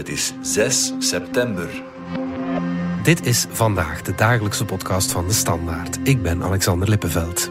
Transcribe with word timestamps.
Het 0.00 0.08
is 0.08 0.32
6 0.42 0.92
september. 0.98 1.82
Dit 3.02 3.26
is 3.26 3.46
vandaag 3.50 4.02
de 4.02 4.14
dagelijkse 4.14 4.64
podcast 4.64 5.12
van 5.12 5.26
de 5.26 5.32
Standaard. 5.32 5.98
Ik 6.02 6.22
ben 6.22 6.42
Alexander 6.42 6.88
Lippenveld. 6.88 7.50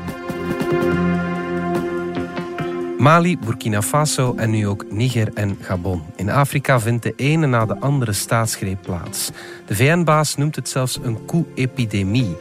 Mali, 3.00 3.38
Burkina 3.38 3.82
Faso 3.82 4.34
en 4.36 4.50
nu 4.50 4.68
ook 4.68 4.86
Niger 4.90 5.32
en 5.34 5.58
Gabon. 5.62 6.04
In 6.16 6.30
Afrika 6.30 6.80
vindt 6.80 7.04
de 7.04 7.14
ene 7.16 7.48
na 7.48 7.66
de 7.66 7.80
andere 7.80 8.14
staatsgreep 8.14 8.82
plaats. 8.82 9.32
De 9.66 9.76
VN-baas 9.76 10.36
noemt 10.36 10.56
het 10.56 10.70
zelfs 10.70 11.00
een 11.04 11.26
koe-epidemie. 11.26 12.38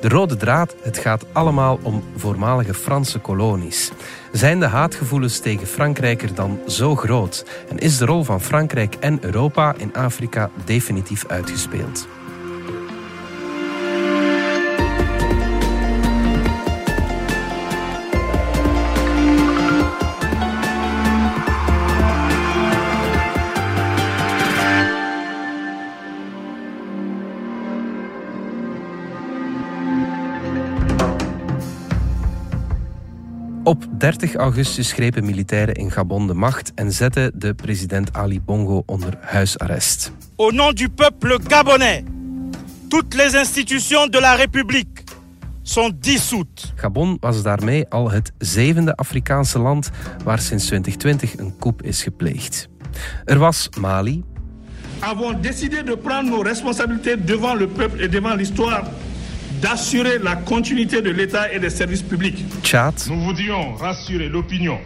De 0.00 0.08
rode 0.08 0.36
draad, 0.36 0.74
het 0.82 0.98
gaat 0.98 1.24
allemaal 1.32 1.78
om 1.82 2.02
voormalige 2.16 2.74
Franse 2.74 3.18
kolonies. 3.18 3.90
Zijn 4.32 4.60
de 4.60 4.66
haatgevoelens 4.66 5.38
tegen 5.38 5.66
Frankrijk 5.66 6.22
er 6.22 6.34
dan 6.34 6.58
zo 6.66 6.96
groot? 6.96 7.44
En 7.68 7.78
is 7.78 7.98
de 7.98 8.04
rol 8.04 8.24
van 8.24 8.40
Frankrijk 8.40 8.94
en 8.94 9.18
Europa 9.24 9.74
in 9.76 9.94
Afrika 9.94 10.50
definitief 10.64 11.26
uitgespeeld? 11.26 12.08
30 34.00 34.36
augustus 34.36 34.92
grepen 34.92 35.24
militairen 35.24 35.74
in 35.74 35.90
Gabon 35.90 36.26
de 36.26 36.34
macht 36.34 36.72
en 36.74 36.92
zetten 36.92 37.32
de 37.34 37.54
president 37.54 38.12
Ali 38.12 38.40
Bongo 38.40 38.82
onder 38.86 39.18
huisarrest. 39.20 40.12
Au 40.36 40.52
nom 40.52 40.72
du 40.74 40.88
peuple 40.88 41.38
gabonais, 41.48 42.04
toutes 42.88 43.14
les 43.14 43.34
institutions 43.34 44.10
de 44.10 44.20
la 44.20 44.34
République 44.34 45.04
sont 45.62 45.92
dissoutes. 46.00 46.72
Gabon 46.76 47.16
was 47.20 47.42
daarmee 47.42 47.88
al 47.88 48.10
het 48.10 48.32
zevende 48.38 48.96
Afrikaanse 48.96 49.58
land 49.58 49.90
waar 50.24 50.38
sinds 50.38 50.66
2020 50.66 51.38
een 51.38 51.54
coup 51.58 51.82
is 51.82 52.02
gepleegd. 52.02 52.68
Er 53.24 53.38
was 53.38 53.68
Mali. 53.80 54.24
Avons 54.98 55.40
décidé 55.40 55.82
de 55.82 55.96
prendre 55.96 56.30
nos 56.30 56.42
responsabilités 56.42 57.24
devant 57.24 57.58
le 57.58 57.68
peuple 57.68 58.02
et 58.02 58.10
devant 58.10 58.36
l'histoire 58.36 58.84
d'assurer 59.60 60.18
la 60.18 60.36
continuité 60.36 61.02
de 61.02 61.10
l'État 61.10 61.52
et 61.52 61.58
des 61.58 61.70
services 61.70 62.02
publics. 62.02 62.44
Nous 63.08 63.20
voudrions 63.20 63.74
rassurer 63.74 64.28
l'opinion 64.28 64.78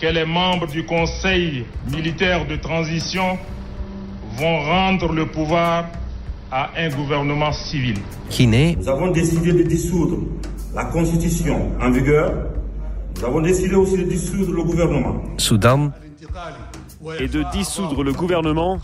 que 0.00 0.06
les 0.06 0.24
membres 0.24 0.66
du 0.66 0.84
Conseil 0.84 1.64
militaire 1.90 2.46
de 2.46 2.56
transition 2.56 3.38
vont 4.36 4.58
rendre 4.64 5.12
le 5.12 5.26
pouvoir 5.26 5.86
à 6.50 6.70
un 6.76 6.88
gouvernement 6.90 7.52
civil. 7.52 7.96
Guinée. 8.30 8.76
Nous 8.78 8.88
avons 8.88 9.10
décidé 9.10 9.52
de 9.52 9.62
dissoudre 9.62 10.18
la 10.74 10.84
constitution 10.84 11.72
en 11.80 11.90
vigueur. 11.90 12.32
Nous 13.16 13.24
avons 13.24 13.40
décidé 13.40 13.74
aussi 13.74 13.96
de 13.96 14.02
dissoudre 14.04 14.52
le 14.52 14.62
gouvernement. 14.64 15.22
Soudan. 15.38 15.90
Et 17.18 17.28
de 17.28 17.44
dissoudre 17.52 18.02
le 18.02 18.12
gouvernement 18.12 18.78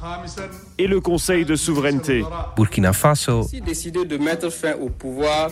et 0.78 0.86
le 0.86 1.00
Conseil 1.00 1.44
de 1.44 1.56
souveraineté. 1.56 2.24
Burkina 2.56 2.92
Faso. 2.92 3.48
décidé 3.64 4.04
de 4.04 4.18
mettre 4.18 4.50
fin 4.50 4.74
au 4.74 4.88
pouvoir 4.90 5.50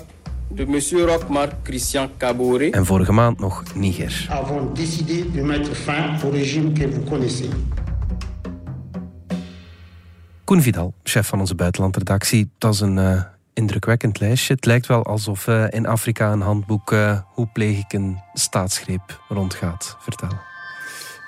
de 0.51 0.65
M. 0.65 0.79
Rochmar 1.07 1.49
Christian 1.63 2.09
Caboret. 2.19 2.71
En 2.75 2.85
vorige 2.85 3.13
maand 3.13 3.41
nog 3.41 3.63
Niger. 3.75 4.27
avons 4.31 4.73
décidé 4.75 5.25
de 5.35 5.43
mettre 5.43 5.75
fin 5.75 6.17
au 6.25 6.31
régime 6.31 6.73
que 6.75 6.87
vous 6.87 7.05
connaissez. 7.09 7.51
Koen 10.45 10.61
Vidal, 10.61 10.93
chef 11.03 11.27
van 11.27 11.41
onze 11.41 11.55
buitenlandredactie. 11.55 12.51
Dat 12.59 12.75
is 12.75 12.81
een 12.81 12.99
eh, 12.99 13.21
indrukwekkend 13.55 14.21
lijstje. 14.21 14.55
Het 14.55 14.65
lijkt 14.65 14.87
wel 14.87 15.05
alsof 15.05 15.47
eh, 15.47 15.65
in 15.71 15.87
Afrika 15.87 16.33
een 16.33 16.41
handboek 16.41 16.93
eh, 16.93 17.19
Hoe 17.25 17.47
pleeg 17.53 17.79
ik 17.79 17.93
een 17.93 18.19
staatsgreep 18.35 19.21
rondgaat. 19.29 19.97
Vertel. 20.01 20.48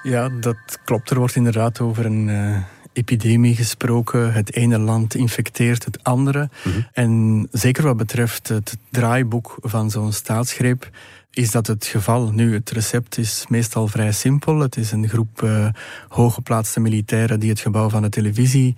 Ja, 0.03 0.29
dat 0.29 0.79
klopt. 0.85 1.11
Er 1.11 1.19
wordt 1.19 1.37
inderdaad 1.37 1.81
over 1.81 2.07
een 2.07 2.29
uh, 2.29 2.57
epidemie 2.93 3.57
gesproken. 3.57 4.33
Het 4.33 4.55
ene 4.55 4.79
land 4.79 5.15
infecteert 5.15 5.85
het 5.85 6.05
andere. 6.05 6.49
En 6.93 7.49
zeker 7.51 7.83
wat 7.83 7.97
betreft 7.97 8.49
het 8.49 8.77
draaiboek 8.91 9.57
van 9.61 9.91
zo'n 9.91 10.13
staatsgreep 10.13 10.91
is 11.31 11.51
dat 11.51 11.67
het 11.67 11.87
geval. 11.87 12.31
Nu, 12.33 12.55
het 12.55 12.71
recept 12.71 13.19
is 13.19 13.45
meestal 13.49 13.89
vrij 13.89 14.13
simpel. 14.13 14.59
Het 14.59 14.77
is 14.77 14.93
een 14.93 15.09
groep 15.09 15.43
uh, 15.43 15.69
hooggeplaatste 16.09 16.81
militairen 16.81 17.41
die 17.41 17.51
het 17.51 17.61
gebouw 17.61 17.89
van 17.89 18.03
de 18.03 18.09
televisie 18.09 18.77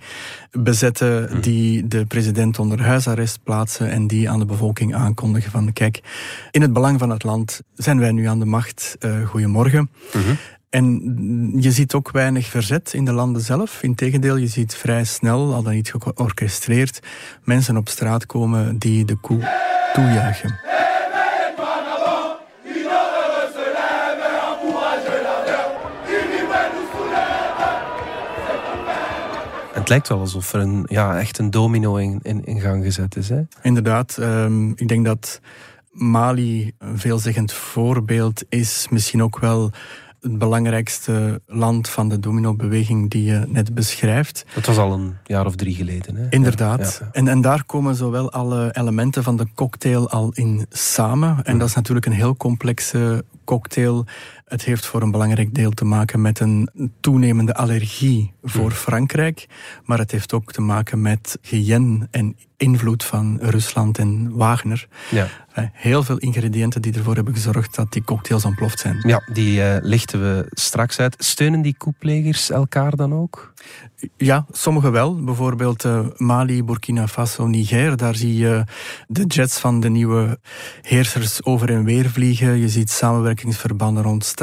bezetten, 0.51 1.41
die 1.41 1.87
de 1.87 2.05
president 2.05 2.59
onder 2.59 2.81
huisarrest 2.81 3.43
plaatsen 3.43 3.89
en 3.89 4.07
die 4.07 4.29
aan 4.29 4.39
de 4.39 4.45
bevolking 4.45 4.95
aankondigen 4.95 5.51
van 5.51 5.73
kijk, 5.73 6.01
in 6.51 6.61
het 6.61 6.73
belang 6.73 6.99
van 6.99 7.09
het 7.09 7.23
land 7.23 7.61
zijn 7.75 7.99
wij 7.99 8.11
nu 8.11 8.25
aan 8.25 8.39
de 8.39 8.45
macht. 8.45 8.95
Uh, 8.99 9.27
goedemorgen. 9.27 9.89
En 10.73 11.01
je 11.55 11.71
ziet 11.71 11.93
ook 11.93 12.11
weinig 12.11 12.47
verzet 12.47 12.93
in 12.93 13.05
de 13.05 13.11
landen 13.11 13.41
zelf. 13.41 13.83
Integendeel, 13.83 14.35
je 14.35 14.47
ziet 14.47 14.75
vrij 14.75 15.03
snel, 15.03 15.53
al 15.53 15.63
dan 15.63 15.73
niet 15.73 15.93
georchestreerd, 15.99 16.99
mensen 17.43 17.77
op 17.77 17.89
straat 17.89 18.25
komen 18.25 18.77
die 18.77 19.05
de 19.05 19.15
koe 19.15 19.39
toejuichen. 19.93 20.59
Het 29.73 29.89
lijkt 29.89 30.07
wel 30.07 30.19
alsof 30.19 30.53
er 30.53 30.59
een, 30.59 30.85
ja, 30.87 31.19
echt 31.19 31.37
een 31.37 31.51
domino 31.51 31.95
in, 31.95 32.19
in, 32.21 32.45
in 32.45 32.59
gang 32.59 32.83
gezet 32.83 33.15
is. 33.15 33.29
Hè? 33.29 33.41
Inderdaad, 33.61 34.17
um, 34.19 34.73
ik 34.75 34.87
denk 34.87 35.05
dat 35.05 35.39
Mali 35.91 36.71
een 36.77 36.99
veelzeggend 36.99 37.51
voorbeeld 37.51 38.43
is. 38.49 38.87
Misschien 38.89 39.23
ook 39.23 39.39
wel 39.39 39.71
het 40.23 40.37
belangrijkste 40.37 41.41
land 41.47 41.89
van 41.89 42.09
de 42.09 42.19
domino-beweging 42.19 43.09
die 43.09 43.23
je 43.23 43.43
net 43.47 43.73
beschrijft. 43.73 44.45
Dat 44.55 44.65
was 44.65 44.77
al 44.77 44.93
een 44.93 45.15
jaar 45.23 45.45
of 45.45 45.55
drie 45.55 45.75
geleden. 45.75 46.15
Hè? 46.15 46.25
Inderdaad. 46.29 46.97
Ja, 46.99 47.05
ja. 47.05 47.11
En, 47.11 47.27
en 47.27 47.41
daar 47.41 47.63
komen 47.63 47.95
zowel 47.95 48.31
alle 48.31 48.69
elementen 48.71 49.23
van 49.23 49.37
de 49.37 49.47
cocktail 49.55 50.09
al 50.09 50.31
in 50.33 50.65
samen. 50.69 51.43
En 51.43 51.57
dat 51.57 51.67
is 51.67 51.75
natuurlijk 51.75 52.05
een 52.05 52.11
heel 52.11 52.37
complexe 52.37 53.25
cocktail. 53.43 54.05
Het 54.53 54.63
heeft 54.63 54.85
voor 54.85 55.01
een 55.01 55.11
belangrijk 55.11 55.53
deel 55.53 55.71
te 55.71 55.85
maken 55.85 56.21
met 56.21 56.39
een 56.39 56.69
toenemende 56.99 57.53
allergie 57.53 58.33
voor 58.43 58.71
Frankrijk. 58.71 59.47
Maar 59.83 59.97
het 59.97 60.11
heeft 60.11 60.33
ook 60.33 60.51
te 60.51 60.61
maken 60.61 61.01
met 61.01 61.37
gejen 61.41 62.07
en 62.11 62.35
invloed 62.57 63.03
van 63.03 63.37
Rusland 63.41 63.97
en 63.97 64.35
Wagner. 64.35 64.87
Ja. 65.09 65.27
Heel 65.73 66.03
veel 66.03 66.17
ingrediënten 66.17 66.81
die 66.81 66.93
ervoor 66.93 67.15
hebben 67.15 67.33
gezorgd 67.33 67.75
dat 67.75 67.91
die 67.91 68.03
cocktails 68.03 68.45
ontploft 68.45 68.79
zijn. 68.79 69.03
Ja, 69.07 69.23
die 69.33 69.59
uh, 69.59 69.75
lichten 69.81 70.21
we 70.21 70.47
straks 70.49 70.99
uit. 70.99 71.15
Steunen 71.17 71.61
die 71.61 71.75
koeplegers 71.77 72.49
elkaar 72.49 72.95
dan 72.95 73.13
ook? 73.13 73.53
Ja, 74.17 74.45
sommigen 74.51 74.91
wel. 74.91 75.23
Bijvoorbeeld 75.23 75.85
uh, 75.85 76.07
Mali, 76.17 76.63
Burkina 76.63 77.07
Faso, 77.07 77.47
Niger. 77.47 77.97
Daar 77.97 78.15
zie 78.15 78.37
je 78.37 78.63
de 79.07 79.25
jets 79.25 79.59
van 79.59 79.79
de 79.79 79.89
nieuwe 79.89 80.39
heersers 80.81 81.43
over 81.43 81.69
en 81.69 81.83
weer 81.83 82.09
vliegen. 82.09 82.57
Je 82.57 82.69
ziet 82.69 82.89
samenwerkingsverbanden 82.89 84.05
ontstaan, 84.05 84.42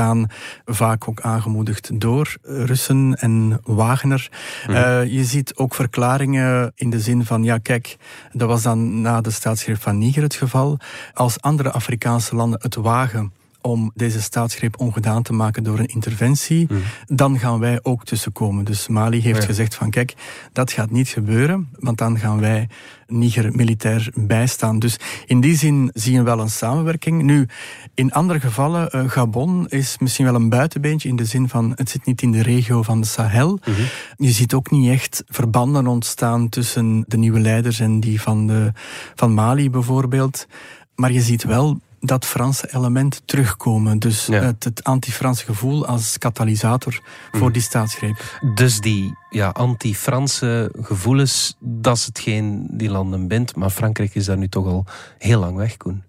vaak 0.64 1.08
ook 1.08 1.20
aangemoedigd 1.20 2.00
door 2.00 2.36
Russen 2.42 3.14
en 3.14 3.60
Wagner. 3.64 4.28
Mm 4.66 4.74
-hmm. 4.74 4.84
uh, 4.84 5.12
je 5.12 5.24
ziet 5.24 5.56
ook 5.56 5.74
verklaringen 5.74 6.72
in 6.74 6.90
de 6.90 7.00
zin 7.00 7.24
van, 7.24 7.44
ja 7.44 7.58
kijk, 7.58 7.96
dat 8.32 8.48
was 8.48 8.62
dan 8.62 9.00
na 9.00 9.20
de 9.20 9.30
staatsgreep 9.30 9.80
van 9.80 9.98
Niger 9.98 10.22
het 10.22 10.34
geval. 10.34 10.78
Als 11.14 11.40
andere 11.40 11.70
Afrikaanse 11.70 12.36
landen 12.36 12.60
het 12.62 12.74
wagen 12.74 13.32
om 13.60 13.90
deze 13.94 14.22
staatsgreep 14.22 14.80
ongedaan 14.80 15.22
te 15.22 15.32
maken 15.32 15.62
door 15.62 15.78
een 15.78 15.86
interventie, 15.86 16.66
mm. 16.70 16.82
dan 17.06 17.38
gaan 17.38 17.58
wij 17.58 17.78
ook 17.82 18.04
tussenkomen. 18.04 18.64
Dus 18.64 18.88
Mali 18.88 19.20
heeft 19.20 19.40
ja. 19.40 19.46
gezegd 19.46 19.74
van 19.74 19.90
kijk, 19.90 20.14
dat 20.52 20.72
gaat 20.72 20.90
niet 20.90 21.08
gebeuren, 21.08 21.68
want 21.78 21.98
dan 21.98 22.18
gaan 22.18 22.40
wij 22.40 22.68
Niger 23.06 23.56
militair 23.56 24.12
bijstaan. 24.14 24.78
Dus 24.78 24.96
in 25.26 25.40
die 25.40 25.56
zin 25.56 25.90
zie 25.94 26.12
je 26.12 26.22
wel 26.22 26.40
een 26.40 26.50
samenwerking. 26.50 27.22
Nu, 27.22 27.46
in 27.94 28.12
andere 28.12 28.40
gevallen, 28.40 28.88
uh, 28.94 29.10
Gabon 29.10 29.68
is 29.68 29.98
misschien 29.98 30.24
wel 30.24 30.34
een 30.34 30.48
buitenbeentje 30.48 31.08
in 31.08 31.16
de 31.16 31.24
zin 31.24 31.48
van 31.48 31.72
het 31.74 31.90
zit 31.90 32.06
niet 32.06 32.22
in 32.22 32.32
de 32.32 32.42
regio 32.42 32.82
van 32.82 33.00
de 33.00 33.06
Sahel. 33.06 33.58
Mhm. 33.60 33.70
Mm 33.70 33.76
-hmm. 33.76 34.26
Je 34.26 34.32
ziet 34.32 34.54
ook 34.54 34.70
niet 34.70 34.90
echt 34.90 35.22
verbanden 35.26 35.86
ontstaan 35.86 36.48
tussen 36.48 37.04
de 37.06 37.16
nieuwe 37.16 37.40
leiders 37.40 37.80
en 37.80 38.00
die 38.00 38.20
van, 38.20 38.46
de, 38.46 38.72
van 39.14 39.34
Mali 39.34 39.70
bijvoorbeeld. 39.70 40.46
Maar 40.94 41.12
je 41.12 41.20
ziet 41.20 41.44
wel 41.44 41.80
dat 42.00 42.26
Franse 42.26 42.68
element 42.74 43.22
terugkomen. 43.24 43.98
Dus 43.98 44.26
Ja. 44.26 44.42
het, 44.42 44.64
het 44.64 44.84
anti-Franse 44.84 45.44
gevoel 45.44 45.86
als 45.86 46.18
katalysator 46.18 47.00
voor 47.32 47.52
die 47.52 47.62
staatsgreep. 47.62 48.38
Dus 48.54 48.80
die 48.80 49.14
ja, 49.30 49.48
anti-Franse 49.48 50.72
gevoelens, 50.80 51.56
dat 51.58 51.96
is 51.96 52.06
hetgeen 52.06 52.66
die 52.70 52.90
landen 52.90 53.28
bindt. 53.28 53.56
Maar 53.56 53.70
Frankrijk 53.70 54.14
is 54.14 54.24
daar 54.24 54.38
nu 54.38 54.48
toch 54.48 54.66
al 54.66 54.84
heel 55.18 55.40
lang 55.40 55.56
weg, 55.56 55.76
Koen. 55.76 56.02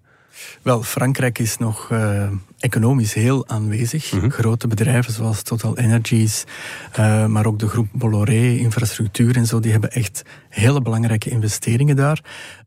Wel, 0.62 0.82
Frankrijk 0.82 1.38
is 1.38 1.58
nog 1.58 1.88
uh, 1.92 2.28
economisch 2.58 3.14
heel 3.14 3.48
aanwezig. 3.48 4.12
Mhm. 4.12 4.28
Grote 4.28 4.68
bedrijven 4.68 5.12
zoals 5.12 5.42
Total 5.42 5.78
Energies, 5.78 6.44
uh, 6.98 7.26
maar 7.26 7.46
ook 7.46 7.58
de 7.58 7.68
groep 7.68 7.88
Bolloré, 7.92 8.56
infrastructuur 8.56 9.36
en 9.36 9.46
zo, 9.46 9.60
die 9.60 9.72
hebben 9.72 9.90
echt 9.90 10.22
hele 10.48 10.82
belangrijke 10.82 11.30
investeringen 11.30 11.96
daar. 11.96 12.20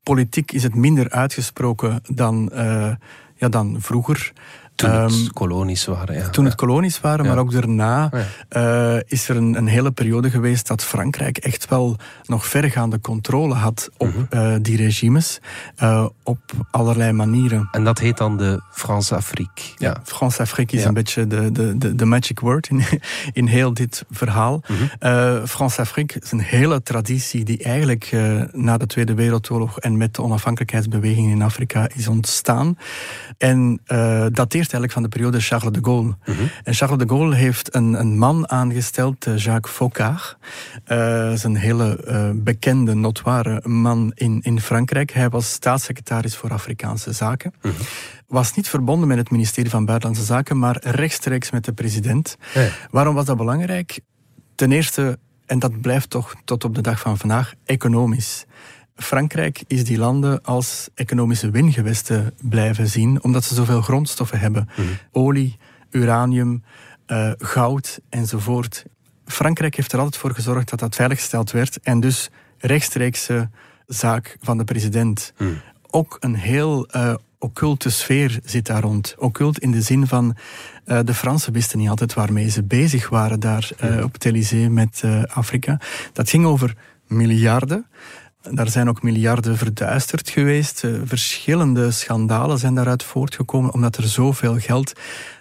Politiek 0.04 0.52
is 0.52 0.64
het 0.64 0.76
minder 0.76 1.10
uitgesproken 1.10 2.02
dan, 2.04 2.52
uh, 2.54 2.92
ja, 3.36 3.50
dan 3.50 3.76
vroeger. 3.80 4.34
Toen 4.76 4.90
het 4.90 5.12
um, 5.12 5.34
kolonies 5.34 5.86
waren, 5.86 6.16
ja. 6.16 6.30
Toen 6.30 6.46
het 6.46 6.56
kolonies 6.56 7.00
waren, 7.00 7.26
maar 7.26 7.38
ook 7.38 7.52
daarna 7.52 8.12
uh, 8.50 8.98
is 9.06 9.30
er 9.30 9.36
een, 9.36 9.58
een, 9.58 9.68
hele 9.68 9.92
periode 9.92 10.30
geweest 10.30 10.68
dat 10.68 10.84
Frankrijk 10.84 11.38
echt 11.38 11.70
wel 11.70 11.98
nog 12.26 12.46
vergaande 12.46 13.02
controle 13.02 13.54
had 13.54 13.90
op 13.98 14.14
-hmm. 14.14 14.28
uh, 14.30 14.56
die 14.62 14.78
regimes, 14.78 15.40
uh, 15.84 16.06
op 16.24 16.40
allerlei 16.72 17.12
manieren. 17.12 17.68
En 17.72 17.84
dat 17.84 18.00
heet 18.00 18.18
dan 18.18 18.38
de 18.38 18.62
France-Afrique. 18.72 19.64
Ja, 19.78 19.98
France-Afrique 20.04 20.78
is 20.78 20.84
een 20.84 20.94
beetje 20.94 21.28
de, 21.28 21.52
de, 21.52 21.78
de, 21.78 21.96
de, 21.96 22.06
magic 22.06 22.40
word 22.40 22.68
in, 22.68 22.84
in 23.34 23.48
heel 23.48 23.74
dit 23.74 24.06
verhaal. 24.10 24.64
Mm 24.68 24.76
-hmm. 25.00 25.48
France-Afrique 25.48 26.20
is 26.20 26.32
een 26.32 26.40
hele 26.40 26.84
traditie 26.84 27.44
die 27.44 27.64
eigenlijk 27.64 28.12
na 28.52 28.78
de 28.78 28.86
Tweede 28.86 29.14
Wereldoorlog 29.14 29.80
en 29.80 29.98
met 29.98 30.16
de 30.16 30.22
onafhankelijkheidsbeweging 30.22 31.32
in 31.32 31.42
Afrika 31.42 31.90
is 31.96 32.08
ontstaan. 32.08 32.78
En 33.38 33.82
eigenlijk 34.74 34.92
van 34.92 35.04
de 35.04 35.10
periode 35.10 35.40
Charles 35.40 35.74
de 35.74 35.80
Gaulle. 35.82 36.18
Mhm. 36.26 36.38
En 36.64 36.74
Charles 36.74 36.98
de 36.98 37.08
Gaulle 37.08 37.36
heeft 37.36 37.76
een, 37.76 37.94
een 38.00 38.18
man 38.18 38.50
aangesteld, 38.50 39.26
eh, 39.26 39.38
Jacques 39.38 39.76
Faucard. 39.76 40.38
Uh, 40.88 41.32
is 41.32 41.44
een 41.44 41.56
hele 41.56 42.04
uh, 42.08 42.30
bekende, 42.44 42.94
notoire 42.94 43.68
man 43.68 44.12
in, 44.16 44.40
in 44.42 44.60
Frankrijk. 44.60 45.12
Hij 45.12 45.30
was 45.30 45.52
staatssecretaris 45.52 46.36
voor 46.36 46.52
Afrikaanse 46.52 47.12
zaken. 47.12 47.54
Mhm. 47.62 47.74
Was 48.28 48.54
niet 48.54 48.70
verbonden 48.70 49.08
met 49.08 49.18
het 49.18 49.32
ministerie 49.32 49.70
van 49.70 49.86
Buitenlandse 49.86 50.26
Zaken, 50.26 50.60
maar 50.60 50.78
rechtstreeks 50.82 51.52
met 51.52 51.66
de 51.66 51.74
president. 51.74 52.38
Waarom 52.90 53.16
was 53.16 53.26
dat 53.26 53.38
belangrijk? 53.38 54.00
Ten 54.56 54.72
eerste, 54.72 55.20
en 55.46 55.60
dat 55.60 55.82
blijft 55.82 56.10
toch 56.10 56.36
tot 56.46 56.64
op 56.64 56.76
de 56.76 56.82
dag 56.82 57.00
van 57.00 57.18
vandaag, 57.18 57.54
economisch. 57.66 58.46
Frankrijk 58.96 59.64
is 59.68 59.84
die 59.84 59.98
landen 59.98 60.42
als 60.44 60.90
economische 60.94 61.50
wingewesten 61.50 62.34
blijven 62.42 62.88
zien, 62.88 63.24
omdat 63.24 63.44
ze 63.44 63.56
zoveel 63.56 63.82
grondstoffen 63.82 64.40
hebben. 64.40 64.70
Mhm. 64.76 64.88
Olie, 65.12 65.58
uranium, 65.92 66.64
uh, 67.08 67.32
goud 67.38 68.00
enzovoort. 68.10 68.86
Frankrijk 69.26 69.76
heeft 69.76 69.92
er 69.92 70.00
altijd 70.00 70.18
voor 70.18 70.34
gezorgd 70.34 70.70
dat 70.70 70.80
dat 70.80 70.96
veiliggesteld 70.96 71.52
werd 71.52 71.80
en 71.80 72.00
dus 72.00 72.30
rechtstreekse 72.58 73.50
zaak 73.88 74.38
van 74.42 74.58
de 74.58 74.64
president. 74.64 75.34
Mhm. 75.38 75.50
Ook 75.90 76.18
een 76.20 76.36
heel 76.36 76.88
uh, 76.96 77.14
occulte 77.40 77.90
sfeer 77.90 78.40
zit 78.44 78.66
daar 78.66 78.82
rond. 78.82 79.16
Occult 79.18 79.60
in 79.60 79.72
de 79.72 79.82
zin 79.82 80.08
van 80.08 80.36
uh, 80.86 81.00
de 81.04 81.14
Fransen 81.14 81.54
wisten 81.54 81.80
niet 81.80 81.90
altijd 81.90 82.14
waarmee 82.14 82.50
ze 82.50 82.64
bezig 82.64 83.10
waren 83.10 83.40
daar 83.40 83.70
uh, 83.84 84.04
op 84.04 84.14
het 84.14 84.26
Elysée 84.26 84.70
met 84.70 85.04
Afrika. 85.28 85.80
Dat 86.14 86.30
ging 86.30 86.46
over 86.46 86.76
miljarden. 87.08 87.86
Daar 88.52 88.70
zijn 88.70 88.90
ook 88.90 89.04
miljarden 89.04 89.58
verduisterd 89.58 90.30
geweest. 90.30 90.84
Eh, 90.84 90.92
verschillende 91.06 91.92
schandalen 91.92 92.58
zijn 92.58 92.76
daaruit 92.76 93.04
voortgekomen 93.04 93.74
omdat 93.74 93.98
er 93.98 94.08
zoveel 94.08 94.60
geld 94.60 94.94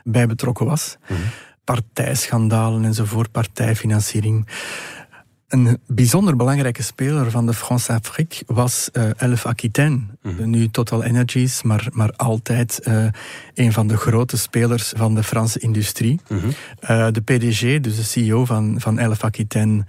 bij 0.05 0.27
betrokken 0.27 0.67
was. 0.67 0.97
Mm 1.09 1.17
Partijschandalen 1.65 2.85
enzovoort, 2.85 3.31
partijfinanciering. 3.31 4.47
Een 5.49 5.79
bijzonder 5.87 6.37
belangrijke 6.37 6.83
speler 6.83 7.31
van 7.31 7.47
de 7.47 7.55
France-Afrique 7.55 8.45
was 8.47 8.89
uh, 8.93 9.11
Elf 9.17 9.47
Aquitaine. 9.47 10.01
Mhm. 10.23 10.51
Nu 10.51 10.71
Total 10.71 11.05
Energies, 11.05 11.63
maar, 11.63 11.87
maar 11.93 12.13
altijd 12.17 12.81
uh, 12.89 13.07
een 13.55 13.73
van 13.73 13.87
de 13.87 13.97
grote 13.97 14.39
spelers 14.39 14.93
van 14.97 15.15
de 15.15 15.23
Franse 15.23 15.59
industrie. 15.59 16.21
Mhm. 16.29 16.47
uh, 16.47 17.07
de 17.11 17.21
PDG, 17.21 17.81
dus 17.81 17.97
de 17.97 18.03
CEO 18.03 18.45
van, 18.45 18.81
van 18.81 18.99
Elf 18.99 19.25
Aquitaine, 19.25 19.85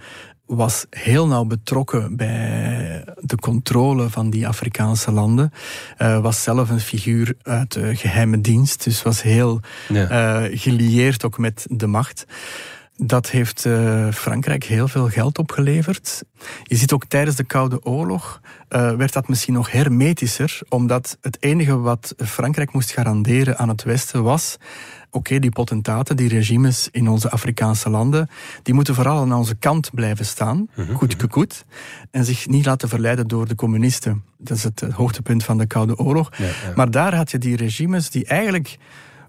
was 0.46 0.86
heel 0.90 1.26
nauw 1.26 1.44
betrokken 1.44 2.16
bij 2.16 3.04
de 3.20 3.36
controle 3.36 4.10
van 4.10 4.30
die 4.30 4.48
Afrikaanse 4.48 5.12
landen. 5.12 5.52
Uh, 5.98 6.20
was 6.20 6.42
zelf 6.42 6.70
een 6.70 6.80
figuur 6.80 7.34
uit 7.42 7.72
de 7.72 7.96
geheime 7.96 8.40
dienst, 8.40 8.84
dus 8.84 9.02
was 9.02 9.22
heel 9.22 9.60
ja. 9.88 10.42
uh, 10.42 10.58
gelieerd 10.58 11.24
ook 11.24 11.38
met 11.38 11.66
de 11.70 11.86
macht. 11.86 12.26
Dat 12.96 13.30
heeft 13.30 13.64
uh, 13.64 14.12
Frankrijk 14.12 14.64
heel 14.64 14.88
veel 14.88 15.08
geld 15.08 15.38
opgeleverd. 15.38 16.22
Je 16.62 16.76
ziet 16.76 16.92
ook 16.92 17.04
tijdens 17.04 17.36
de 17.36 17.44
Koude 17.44 17.84
Oorlog 17.84 18.40
uh, 18.68 18.92
werd 18.92 19.12
dat 19.12 19.28
misschien 19.28 19.54
nog 19.54 19.70
hermetischer, 19.70 20.60
omdat 20.68 21.18
het 21.20 21.36
enige 21.40 21.78
wat 21.78 22.14
Frankrijk 22.16 22.72
moest 22.72 22.90
garanderen 22.90 23.58
aan 23.58 23.68
het 23.68 23.82
Westen 23.82 24.22
was 24.22 24.56
oké, 25.16 25.38
die 25.38 25.50
potentaten, 25.50 26.16
die 26.16 26.28
regimes 26.28 26.88
in 26.92 27.08
onze 27.08 27.30
Afrikaanse 27.30 27.90
landen, 27.90 28.28
die 28.62 28.74
moeten 28.74 28.94
vooral 28.94 29.20
aan 29.20 29.32
onze 29.32 29.54
kant 29.54 29.90
blijven 29.94 30.26
staan, 30.26 30.68
mm 30.74 30.94
goed 30.96 31.14
gekoet, 31.18 31.64
en 32.10 32.24
zich 32.24 32.48
niet 32.48 32.66
laten 32.66 32.88
verleiden 32.88 33.28
door 33.28 33.48
de 33.48 33.54
communisten. 33.54 34.22
Dat 34.38 34.56
is 34.56 34.64
het 34.64 34.80
hoogtepunt 34.80 35.44
van 35.44 35.58
de 35.58 35.66
Koude 35.66 35.98
Oorlog. 35.98 36.30
Ja, 36.36 36.44
ja. 36.44 36.52
Maar 36.74 36.90
daar 36.90 37.14
had 37.14 37.30
je 37.30 37.38
die 37.38 37.56
regimes 37.56 38.10
die 38.10 38.24
eigenlijk 38.24 38.78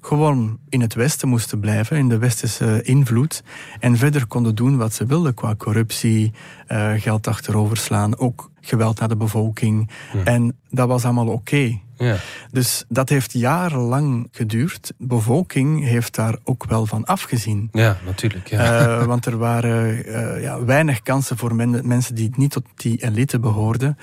gewoon 0.02 0.60
in 0.70 0.82
het 0.82 0.94
Westen 0.94 1.28
moesten 1.28 1.60
blijven, 1.60 1.98
in 1.98 2.10
de 2.10 2.18
westerse 2.18 2.82
invloed, 2.82 3.44
en 3.80 3.98
verder 3.98 4.26
konden 4.26 4.56
doen 4.56 4.78
wat 4.78 4.94
ze 4.94 5.06
wilden 5.06 5.34
qua 5.34 5.56
corruptie, 5.56 6.34
uh, 6.68 6.92
geld 6.96 7.28
achteroverslaan, 7.28 8.18
ook 8.18 8.52
geweld 8.62 9.00
naar 9.00 9.10
de 9.10 9.16
bevolking. 9.16 9.90
Ja. 10.14 10.24
En 10.24 10.56
dat 10.70 10.88
was 10.88 11.04
allemaal 11.04 11.28
oké. 11.28 11.36
Okay. 11.36 11.82
Ja. 11.98 12.16
Dus 12.52 12.84
dat 12.88 13.10
heeft 13.10 13.34
jarenlang 13.34 14.28
geduurd. 14.32 14.88
De 14.98 15.06
bevolking 15.08 15.84
heeft 15.84 16.16
daar 16.16 16.38
ook 16.44 16.66
wel 16.66 16.86
van 16.86 17.06
afgezien. 17.06 17.70
Ja, 17.72 17.98
natuurlijk. 18.06 18.50
Ja. 18.50 18.88
Uh, 18.88 19.06
want 19.12 19.26
er 19.26 19.38
waren 19.38 20.08
uh, 20.08 20.42
ja, 20.42 20.64
weinig 20.64 21.02
kansen 21.02 21.38
voor 21.38 21.56
men, 21.56 21.88
mensen 21.88 22.16
die 22.16 22.32
niet 22.36 22.52
tot 22.52 22.64
die 22.76 23.04
elite 23.04 23.40
behoorden. 23.40 23.98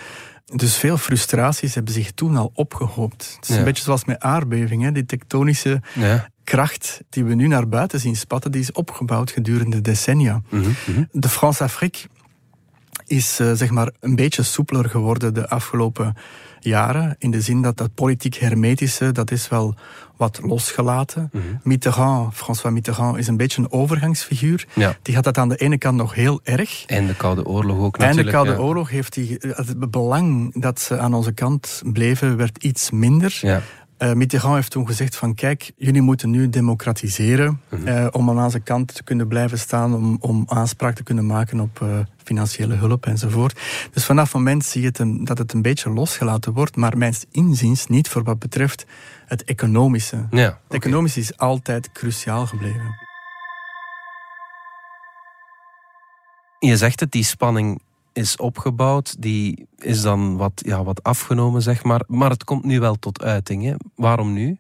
Dus 0.45 0.77
veel 0.77 0.97
frustraties 0.97 1.75
hebben 1.75 1.95
zich 1.95 2.13
toen 2.13 2.37
al 2.37 2.51
opgehoopt. 2.55 3.33
Het 3.37 3.49
is 3.49 3.55
ja. 3.55 3.59
een 3.59 3.65
beetje 3.65 3.83
zoals 3.83 4.05
met 4.05 4.21
aardbevingen, 4.21 4.95
die 4.95 5.07
tektonische 5.07 5.83
ja. 5.95 6.29
kracht 6.45 7.01
die 7.09 7.25
we 7.25 7.35
nu 7.35 7.47
naar 7.47 7.69
buiten 7.69 8.01
zien 8.01 8.17
spatten, 8.17 8.53
die 8.53 8.61
is 8.61 8.73
opgebouwd 8.73 9.31
gedurende 9.31 9.81
decennia. 9.81 10.43
Mm 10.51 10.63
-hmm. 10.85 11.09
De 11.13 11.29
France-Afrique 11.29 12.09
is 13.07 13.41
uh, 13.41 13.53
zeg 13.53 13.71
maar 13.71 13.91
een 14.01 14.17
beetje 14.17 14.43
soepeler 14.43 14.91
geworden 14.91 15.35
de 15.35 15.49
afgelopen 15.49 16.15
jaren. 16.61 17.17
In 17.19 17.31
de 17.31 17.41
zin 17.41 17.63
dat 17.63 17.77
dat 17.77 17.95
politiek 17.95 18.35
hermetische, 18.35 19.13
dat 19.13 19.31
is 19.31 19.49
wel 19.49 19.75
wat 20.17 20.41
losgelaten. 20.43 21.29
Mm 21.33 21.41
-hmm. 21.41 21.61
Mitterrand, 21.63 22.35
François 22.35 22.75
Mitterrand, 22.75 23.19
is 23.19 23.27
een 23.27 23.37
beetje 23.37 23.63
een 23.63 23.73
overgangsfiguur. 23.73 24.67
Ja. 24.75 24.97
Die 25.03 25.15
had 25.15 25.25
dat 25.25 25.39
aan 25.39 25.49
de 25.49 25.57
ene 25.57 25.79
kant 25.79 25.97
nog 25.97 26.15
heel 26.15 26.41
erg. 26.43 26.85
En 26.87 27.07
de 27.07 27.15
Koude 27.15 27.47
Oorlog 27.47 27.79
ook 27.79 27.99
natuurlijk. 27.99 28.19
En 28.19 28.25
de 28.25 28.31
Koude 28.31 28.51
ja. 28.51 28.59
Oorlog 28.59 28.91
heeft 28.91 29.15
die, 29.15 29.37
het 29.41 29.91
belang 29.91 30.61
dat 30.61 30.81
ze 30.81 30.99
aan 30.99 31.15
onze 31.15 31.33
kant 31.33 31.83
bleven, 31.93 32.37
werd 32.37 32.63
iets 32.65 32.91
minder. 32.91 33.39
Ja. 33.41 33.63
Uh, 34.05 34.13
Mitterrand 34.13 34.55
heeft 34.55 34.71
toen 34.71 34.87
gezegd 34.87 35.17
van 35.17 35.35
kijk, 35.35 35.73
jullie 35.77 36.03
moeten 36.03 36.31
nu 36.31 36.49
democratiseren 36.49 37.61
-hmm. 37.69 37.89
uh, 37.89 38.07
om 38.11 38.31
aan 38.31 38.45
onze 38.45 38.61
kant 38.61 38.95
te 38.95 39.03
kunnen 39.03 39.29
blijven 39.29 39.59
staan, 39.59 39.95
om, 39.95 40.17
om 40.21 40.45
aanspraak 40.49 40.95
te 40.95 41.03
kunnen 41.03 41.27
maken 41.27 41.61
op 41.61 41.81
uh, 41.83 41.99
financiële 42.25 42.75
hulp 42.75 43.07
enzovoort. 43.07 43.61
Dus 43.93 44.05
vanaf 44.05 44.25
het 44.25 44.35
moment 44.35 44.65
zie 44.65 44.81
je 44.81 44.87
het 44.87 44.99
een, 44.99 45.25
dat 45.25 45.39
het 45.39 45.53
een 45.53 45.63
beetje 45.63 45.91
losgelaten 45.91 46.53
wordt, 46.53 46.77
maar 46.77 46.99
mijns 46.99 47.25
inziens 47.31 47.87
niet 47.87 48.09
voor 48.09 48.23
wat 48.23 48.39
betreft 48.39 48.87
het 49.27 49.45
economische. 49.45 50.17
Ja, 50.17 50.27
okay. 50.31 50.59
Het 50.69 50.75
economische 50.75 51.21
is 51.21 51.37
altijd 51.37 51.93
cruciaal 51.93 52.47
gebleven. 52.47 53.03
Je 56.59 56.77
zegt 56.77 57.01
het, 57.01 57.11
die 57.13 57.25
spanning 57.25 57.81
is 58.15 58.37
opgebouwd, 58.37 59.23
die 59.23 59.67
is 59.79 60.03
dan 60.03 60.37
wat, 60.37 60.53
ja, 60.67 60.85
wat 60.85 61.03
afgenomen, 61.03 61.63
zeg 61.63 61.85
maar. 61.85 62.03
Maar 62.07 62.31
het 62.31 62.45
komt 62.45 62.65
nu 62.65 62.81
wel 62.81 62.95
tot 62.95 63.23
uiting. 63.23 63.65
Hè? 63.65 63.75
Waarom 63.95 64.33
nu? 64.33 64.59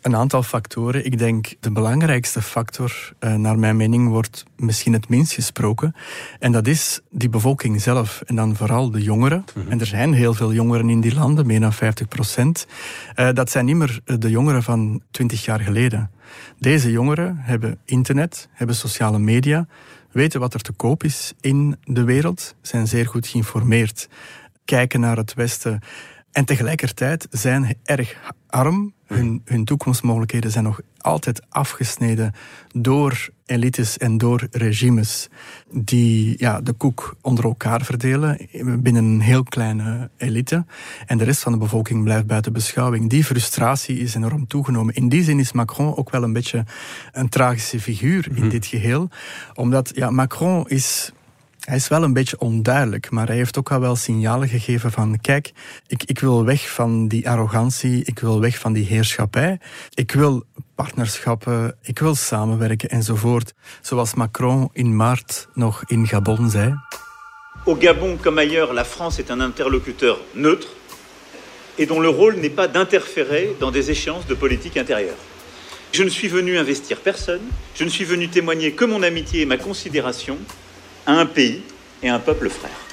Een 0.00 0.16
aantal 0.16 0.42
factoren. 0.42 1.04
Ik 1.04 1.18
denk 1.18 1.54
de 1.60 1.70
belangrijkste 1.70 2.42
factor, 2.42 3.12
uh, 3.20 3.34
naar 3.34 3.58
mijn 3.58 3.76
mening, 3.76 4.08
wordt 4.08 4.44
misschien 4.56 4.92
het 4.92 5.08
minst 5.08 5.32
gesproken. 5.32 5.94
En 6.38 6.52
dat 6.52 6.66
is 6.66 7.00
die 7.10 7.28
bevolking 7.28 7.80
zelf. 7.80 8.22
En 8.26 8.36
dan 8.36 8.56
vooral 8.56 8.90
de 8.90 9.02
jongeren. 9.02 9.44
Mm 9.54 9.62
-hmm. 9.62 9.70
En 9.70 9.80
er 9.80 9.86
zijn 9.86 10.12
heel 10.12 10.34
veel 10.34 10.52
jongeren 10.52 10.90
in 10.90 11.00
die 11.00 11.14
landen, 11.14 11.46
meer 11.46 11.60
dan 11.60 11.72
50 11.72 12.08
procent. 12.08 12.66
Uh, 13.16 13.28
dat 13.32 13.50
zijn 13.50 13.64
niet 13.64 13.76
meer 13.76 14.00
de 14.04 14.30
jongeren 14.30 14.62
van 14.62 15.02
20 15.10 15.44
jaar 15.44 15.60
geleden. 15.60 16.10
Deze 16.58 16.90
jongeren 16.90 17.36
hebben 17.38 17.78
internet, 17.84 18.48
hebben 18.52 18.76
sociale 18.76 19.18
media, 19.18 19.66
weten 20.16 20.40
wat 20.40 20.54
er 20.54 20.60
te 20.60 20.72
koop 20.72 21.02
is 21.02 21.32
in 21.40 21.76
de 21.84 22.04
wereld, 22.04 22.54
zijn 22.60 22.86
zeer 22.86 23.06
goed 23.06 23.26
geïnformeerd, 23.26 24.08
kijken 24.64 25.00
naar 25.00 25.16
het 25.16 25.34
Westen 25.34 25.80
En 26.36 26.44
tegelijkertijd 26.44 27.26
zijn 27.30 27.76
erg 27.84 28.16
arm. 28.46 28.94
Hun, 29.06 29.42
hun 29.44 29.64
toekomstmogelijkheden 29.64 30.50
zijn 30.50 30.64
nog 30.64 30.80
altijd 30.98 31.42
afgesneden 31.48 32.34
door 32.72 33.28
elites 33.46 33.98
en 33.98 34.18
door 34.18 34.46
regimes 34.50 35.28
die 35.70 36.34
ja, 36.38 36.60
de 36.60 36.72
koek 36.72 37.16
onder 37.20 37.44
elkaar 37.44 37.84
verdelen 37.84 38.48
binnen 38.82 39.04
een 39.04 39.20
heel 39.20 39.42
kleine 39.42 40.10
elite. 40.16 40.64
En 41.06 41.18
de 41.18 41.24
rest 41.24 41.42
van 41.42 41.52
de 41.52 41.58
bevolking 41.58 42.04
blijft 42.04 42.26
buiten 42.26 42.52
beschouwing. 42.52 43.10
Die 43.10 43.24
frustratie 43.24 43.98
is 43.98 44.14
enorm 44.14 44.46
toegenomen. 44.46 44.94
In 44.94 45.08
die 45.08 45.22
zin 45.22 45.38
is 45.38 45.52
Macron 45.52 45.96
ook 45.96 46.10
wel 46.10 46.22
een 46.22 46.32
beetje 46.32 46.64
een 47.12 47.28
tragische 47.28 47.80
figuur 47.80 48.26
in 48.28 48.42
mhm. 48.42 48.48
dit 48.48 48.66
geheel. 48.66 49.08
Omdat 49.54 49.92
ja, 49.94 50.10
Macron 50.10 50.68
is 50.68 51.12
hij 51.66 51.76
is 51.76 51.88
wel 51.88 52.02
een 52.02 52.12
beetje 52.12 52.38
onduidelijk, 52.38 53.10
maar 53.10 53.26
hij 53.26 53.36
heeft 53.36 53.58
ook 53.58 53.72
al 53.72 53.80
wel 53.80 53.96
signalen 53.96 54.48
gegeven 54.48 54.90
van 54.90 55.18
kijk, 55.20 55.52
ik, 55.86 56.02
ik 56.04 56.18
wil 56.18 56.44
weg 56.44 56.70
van 56.70 57.08
die 57.08 57.28
arrogantie, 57.28 58.04
ik 58.04 58.18
wil 58.18 58.40
weg 58.40 58.58
van 58.58 58.72
die 58.72 58.84
heerschappij, 58.84 59.58
ik 59.94 60.12
wil 60.12 60.44
partnerschappen, 60.74 61.76
ik 61.82 61.98
wil 61.98 62.14
samenwerken 62.14 62.88
enzovoort. 62.88 63.54
Zoals 63.80 64.14
Macron 64.14 64.68
in 64.72 64.96
maart 64.96 65.48
nog 65.54 65.82
in 65.86 66.06
Gabon 66.06 66.50
zei. 66.50 66.74
Au 67.66 67.76
Gabon 67.80 68.18
comme 68.22 68.40
ailleurs, 68.40 68.72
la 68.72 68.84
France 68.84 69.22
est 69.22 69.30
un 69.30 69.40
interlocuteur 69.40 70.18
neutre 70.32 70.68
et 71.78 71.86
dont 71.86 72.02
le 72.02 72.08
rôle 72.08 72.36
n'est 72.36 72.54
pas 72.54 72.68
d'interférer 72.68 73.56
dans 73.58 73.72
des 73.72 73.90
échéances 73.90 74.26
de 74.26 74.34
politique 74.34 74.76
intérieure. 74.76 75.18
Je 75.92 76.04
ne 76.04 76.10
suis 76.10 76.28
venu 76.28 76.58
investir 76.58 77.00
personne, 77.00 77.50
je 77.74 77.84
ne 77.84 77.90
suis 77.90 78.04
venu 78.04 78.28
témoigner 78.28 78.72
que 78.72 78.84
mon 78.84 79.02
amitié 79.02 79.40
et 79.40 79.46
ma 79.46 79.56
considération 79.56 80.38
un 81.06 81.26
pays 81.26 81.60
et 82.00 82.08
un 82.08 82.20
peuple 82.20 82.50
frère. 82.50 82.84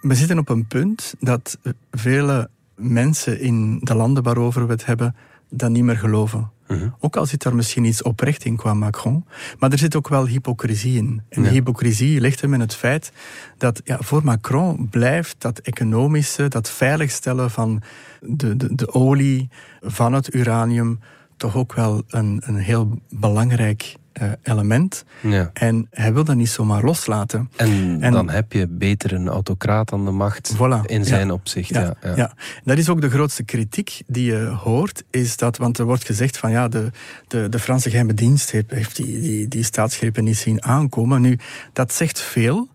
We 0.00 0.14
zitten 0.14 0.38
op 0.38 0.48
een 0.48 0.66
punt 0.66 1.14
dat 1.20 1.58
vele 1.90 2.50
mensen 2.74 3.40
in 3.40 3.78
de 3.78 3.94
landen 3.94 4.22
waarover 4.22 4.66
we 4.66 4.72
het 4.72 4.86
hebben 4.86 5.16
dat 5.50 5.70
niet 5.70 5.84
meer 5.84 5.96
geloven. 5.96 6.50
Mhm. 6.68 6.88
Ook 6.98 7.16
al 7.16 7.26
zit 7.26 7.42
daar 7.42 7.54
misschien 7.54 7.84
iets 7.84 8.02
oprecht 8.02 8.44
in 8.44 8.56
qua 8.56 8.74
Macron, 8.74 9.24
maar 9.58 9.72
er 9.72 9.78
zit 9.78 9.96
ook 9.96 10.08
wel 10.08 10.26
hypocrisie 10.26 10.96
in. 10.96 11.22
En 11.28 11.42
die 11.42 11.50
hypocrisie 11.50 12.20
ligt 12.20 12.40
hem 12.40 12.54
in 12.54 12.60
het 12.60 12.74
feit 12.74 13.12
dat 13.58 13.80
ja, 13.84 13.98
voor 14.00 14.24
Macron 14.24 14.88
blijft 14.88 15.36
dat 15.38 15.58
economische, 15.58 16.48
dat 16.48 16.70
veiligstellen 16.70 17.50
van 17.50 17.82
de, 18.20 18.56
de, 18.56 18.74
de 18.74 18.94
olie, 18.94 19.48
van 19.80 20.12
het 20.12 20.34
uranium, 20.34 21.00
toch 21.40 21.56
ook 21.56 21.72
wel 21.72 22.02
een, 22.08 22.42
een 22.44 22.56
heel 22.56 23.00
belangrijk 23.08 23.94
uh, 24.22 24.32
element. 24.42 25.04
Ja. 25.20 25.50
En 25.52 25.86
hij 25.90 26.12
wil 26.12 26.24
dat 26.24 26.36
niet 26.36 26.48
zomaar 26.48 26.84
loslaten. 26.84 27.50
En, 27.56 28.00
dan 28.00 28.30
heb 28.30 28.52
je 28.52 28.66
beter 28.68 29.12
een 29.12 29.28
autocraat 29.28 29.92
aan 29.92 30.04
de 30.04 30.10
macht 30.10 30.54
voilà, 30.54 30.86
in 30.86 31.04
zijn 31.04 31.30
opzicht. 31.30 31.68
Ja, 31.68 31.94
ja, 32.02 32.16
ja, 32.16 32.32
dat 32.64 32.78
is 32.78 32.88
ook 32.88 33.00
de 33.00 33.10
grootste 33.10 33.42
kritiek 33.42 34.02
die 34.06 34.24
je 34.24 34.44
hoort. 34.44 35.04
Is 35.10 35.36
dat, 35.36 35.56
want 35.56 35.78
er 35.78 35.84
wordt 35.84 36.04
gezegd 36.04 36.38
van 36.38 36.50
ja, 36.50 36.68
de, 36.68 36.90
de, 37.28 37.48
de 37.48 37.58
Franse 37.58 37.90
geheime 37.90 38.14
dienst 38.14 38.50
heeft, 38.50 38.70
heeft 38.70 38.96
die, 38.96 39.20
die, 39.20 39.48
die 39.48 39.62
staatsgrepen 39.62 40.24
niet 40.24 40.38
zien 40.38 40.64
aankomen. 40.64 41.20
Nu, 41.20 41.38
dat 41.72 41.92
zegt 41.92 42.20
veel. 42.20 42.68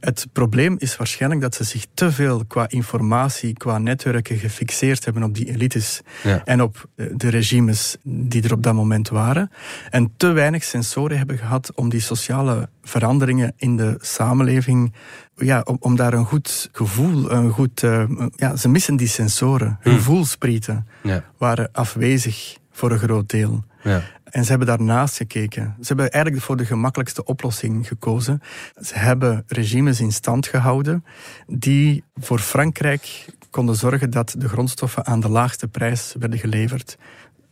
Het 0.00 0.26
probleem 0.32 0.74
is 0.78 0.96
waarschijnlijk 0.96 1.40
dat 1.40 1.54
ze 1.54 1.64
zich 1.64 1.86
te 1.94 2.12
veel 2.12 2.44
qua 2.46 2.68
informatie, 2.68 3.52
qua 3.52 3.78
netwerken 3.78 4.38
gefixeerd 4.38 5.04
hebben 5.04 5.22
op 5.22 5.34
die 5.34 5.48
elites 5.48 6.00
en 6.44 6.62
op 6.62 6.88
eh, 6.96 7.06
de 7.14 7.28
regimes 7.28 7.96
die 8.02 8.42
er 8.42 8.52
op 8.52 8.62
dat 8.62 8.74
moment 8.74 9.08
waren. 9.08 9.50
En 9.90 10.12
te 10.16 10.32
weinig 10.32 10.64
sensoren 10.64 11.18
hebben 11.18 11.38
gehad 11.38 11.72
om 11.74 11.88
die 11.88 12.00
sociale 12.00 12.68
veranderingen 12.82 13.52
in 13.56 13.76
de 13.76 13.96
samenleving 14.00 14.92
ja, 15.36 15.60
om, 15.64 15.76
om 15.80 15.96
daar 15.96 16.12
een 16.12 16.24
goed 16.24 16.68
gevoel, 16.72 17.30
een 17.30 17.50
goed, 17.50 17.82
uh, 17.82 18.04
ja, 18.36 18.56
ze 18.56 18.68
missen 18.68 18.96
die 18.96 19.08
sensoren. 19.08 19.78
Hun 19.80 19.92
hmm. 19.92 20.02
voelsprieten 20.02 20.86
ja. 21.02 21.24
waren 21.38 21.68
afwezig 21.72 22.56
voor 22.72 22.90
een 22.92 22.98
groot 22.98 23.28
deel. 23.28 23.64
Ja. 23.82 24.02
En 24.34 24.44
ze 24.44 24.48
hebben 24.48 24.68
daarnaast 24.68 25.16
gekeken. 25.16 25.76
Ze 25.80 25.86
hebben 25.86 26.10
eigenlijk 26.10 26.44
voor 26.44 26.56
de 26.56 26.64
gemakkelijkste 26.64 27.24
oplossing 27.24 27.86
gekozen. 27.86 28.42
Ze 28.80 28.98
hebben 28.98 29.44
regimes 29.46 30.00
in 30.00 30.12
stand 30.12 30.46
gehouden 30.46 31.04
die 31.46 32.04
voor 32.14 32.38
Frankrijk 32.38 33.26
konden 33.50 33.74
zorgen 33.74 34.10
dat 34.10 34.34
de 34.38 34.48
grondstoffen 34.48 35.06
aan 35.06 35.20
de 35.20 35.28
laagste 35.28 35.68
prijs 35.68 36.14
werden 36.18 36.38
geleverd. 36.38 36.98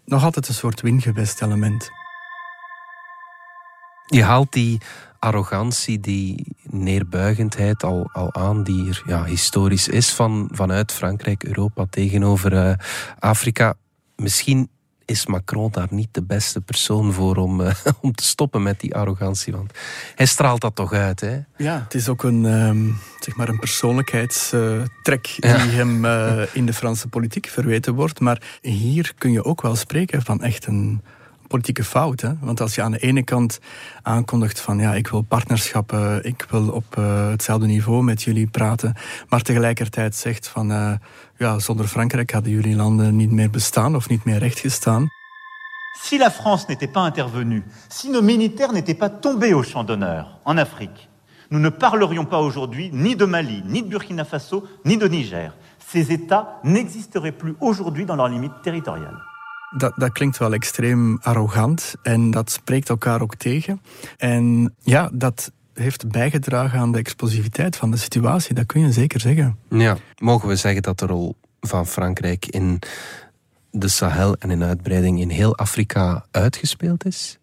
Nog 0.04 0.24
altijd 0.24 0.48
een 0.48 0.54
soort 0.54 0.80
wingewest 0.80 1.42
element. 1.42 1.90
Je 4.06 4.22
haalt 4.22 4.52
die 4.52 4.80
arrogantie, 5.18 6.00
die 6.00 6.56
neerbuigendheid 6.62 7.82
al, 7.84 8.08
al 8.12 8.34
aan, 8.34 8.62
die 8.62 8.88
er 8.88 9.02
ja, 9.06 9.24
historisch 9.24 9.88
is 9.88 10.12
van, 10.12 10.48
vanuit 10.52 10.92
Frankrijk, 10.92 11.44
Europa 11.44 11.86
tegenover 11.90 12.52
uh, 12.52 12.74
Afrika. 13.18 13.74
Misschien 14.16 14.68
is 15.04 15.26
Macron 15.26 15.70
daar 15.70 15.88
niet 15.90 16.08
de 16.10 16.22
beste 16.22 16.60
persoon 16.60 17.12
voor 17.12 17.36
om, 17.36 17.60
uh, 17.60 17.74
om 18.00 18.12
te 18.12 18.24
stoppen 18.24 18.62
met 18.62 18.80
die 18.80 18.94
arrogantie. 18.94 19.52
Want 19.52 19.72
hij 20.14 20.26
straalt 20.26 20.60
dat 20.60 20.74
toch 20.74 20.92
uit, 20.92 21.20
hè? 21.20 21.40
Ja, 21.56 21.80
het 21.84 21.94
is 21.94 22.08
ook 22.08 22.22
een, 22.22 22.44
um, 22.44 22.98
zeg 23.20 23.36
maar 23.36 23.48
een 23.48 23.58
persoonlijkheidstrek 23.58 25.36
die 25.40 25.50
hem 25.50 26.04
uh, 26.04 26.42
in 26.52 26.66
de 26.66 26.72
Franse 26.72 27.08
politiek 27.08 27.46
verweten 27.46 27.94
wordt. 27.94 28.20
Maar 28.20 28.58
hier 28.60 29.12
kun 29.18 29.32
je 29.32 29.44
ook 29.44 29.62
wel 29.62 29.76
spreken 29.76 30.22
van 30.22 30.42
echt 30.42 30.66
een 30.66 31.02
politieke 31.52 31.84
fout. 31.84 32.20
Hè? 32.20 32.32
Want 32.40 32.60
als 32.60 32.74
je 32.74 32.82
aan 32.82 32.92
de 32.92 32.98
ene 32.98 33.22
kant 33.22 33.60
aankondigt 34.02 34.60
van 34.60 34.78
ja, 34.78 34.94
ik 34.94 35.08
wil 35.08 35.22
partnerschappen, 35.22 36.24
ik 36.24 36.46
wil 36.50 36.68
op 36.68 36.96
uh, 36.98 37.28
hetzelfde 37.28 37.66
niveau 37.66 38.02
met 38.02 38.22
jullie 38.22 38.46
praten, 38.46 38.94
maar 39.28 39.42
tegelijkertijd 39.42 40.14
zegt 40.14 40.48
van 40.48 40.70
uh, 40.70 40.92
ja, 41.36 41.58
zonder 41.58 41.86
Frankrijk 41.86 42.30
hadden 42.30 42.52
jullie 42.52 42.76
landen 42.76 43.16
niet 43.16 43.30
meer 43.30 43.50
bestaan 43.50 43.96
of 43.96 44.08
niet 44.08 44.24
meer 44.24 44.38
rechtgestaan. 44.38 45.10
Si 46.02 46.18
la 46.18 46.30
France 46.30 46.64
n'était 46.68 46.92
pas 46.92 47.06
intervenue, 47.06 47.62
si 47.88 48.08
nos 48.10 48.22
militaires 48.22 48.72
n'étaient 48.72 48.98
pas 48.98 49.10
tombés 49.20 49.54
au 49.54 49.62
champ 49.62 49.86
d'honneur 49.86 50.38
en 50.44 50.58
Afrique, 50.58 51.08
nous 51.50 51.60
ne 51.60 51.70
parlerions 51.70 52.28
pas 52.28 52.40
aujourd'hui 52.40 52.90
ni 52.92 53.14
de 53.14 53.26
Mali, 53.26 53.62
ni 53.66 53.82
de 53.82 53.88
Burkina 53.88 54.24
Faso, 54.24 54.64
ni 54.84 54.96
de 54.96 55.08
Niger. 55.08 55.52
Ces 55.78 56.10
États 56.10 56.60
n'existeraient 56.64 57.36
plus 57.36 57.54
aujourd'hui 57.60 58.06
dans 58.06 58.16
leurs 58.16 58.30
limites 58.30 58.62
territoriales. 58.62 59.20
Dat, 59.76 59.92
dat 59.96 60.12
klinkt 60.12 60.38
wel 60.38 60.52
extreem 60.52 61.18
arrogant 61.20 61.94
en 62.02 62.30
dat 62.30 62.50
spreekt 62.50 62.88
elkaar 62.88 63.20
ook 63.20 63.34
tegen. 63.34 63.80
En 64.16 64.74
ja, 64.82 65.10
dat 65.12 65.52
heeft 65.74 66.08
bijgedragen 66.08 66.78
aan 66.78 66.92
de 66.92 66.98
explosiviteit 66.98 67.76
van 67.76 67.90
de 67.90 67.96
situatie, 67.96 68.54
dat 68.54 68.66
kun 68.66 68.80
je 68.80 68.92
zeker 68.92 69.20
zeggen. 69.20 69.56
Ja, 69.68 69.96
mogen 70.18 70.48
we 70.48 70.56
zeggen 70.56 70.82
dat 70.82 70.98
de 70.98 71.06
rol 71.06 71.36
van 71.60 71.86
Frankrijk 71.86 72.46
in 72.46 72.78
de 73.70 73.88
Sahel 73.88 74.36
en 74.38 74.50
in 74.50 74.62
uitbreiding 74.62 75.20
in 75.20 75.28
heel 75.28 75.56
Afrika 75.56 76.26
uitgespeeld 76.30 77.04
is? 77.04 77.38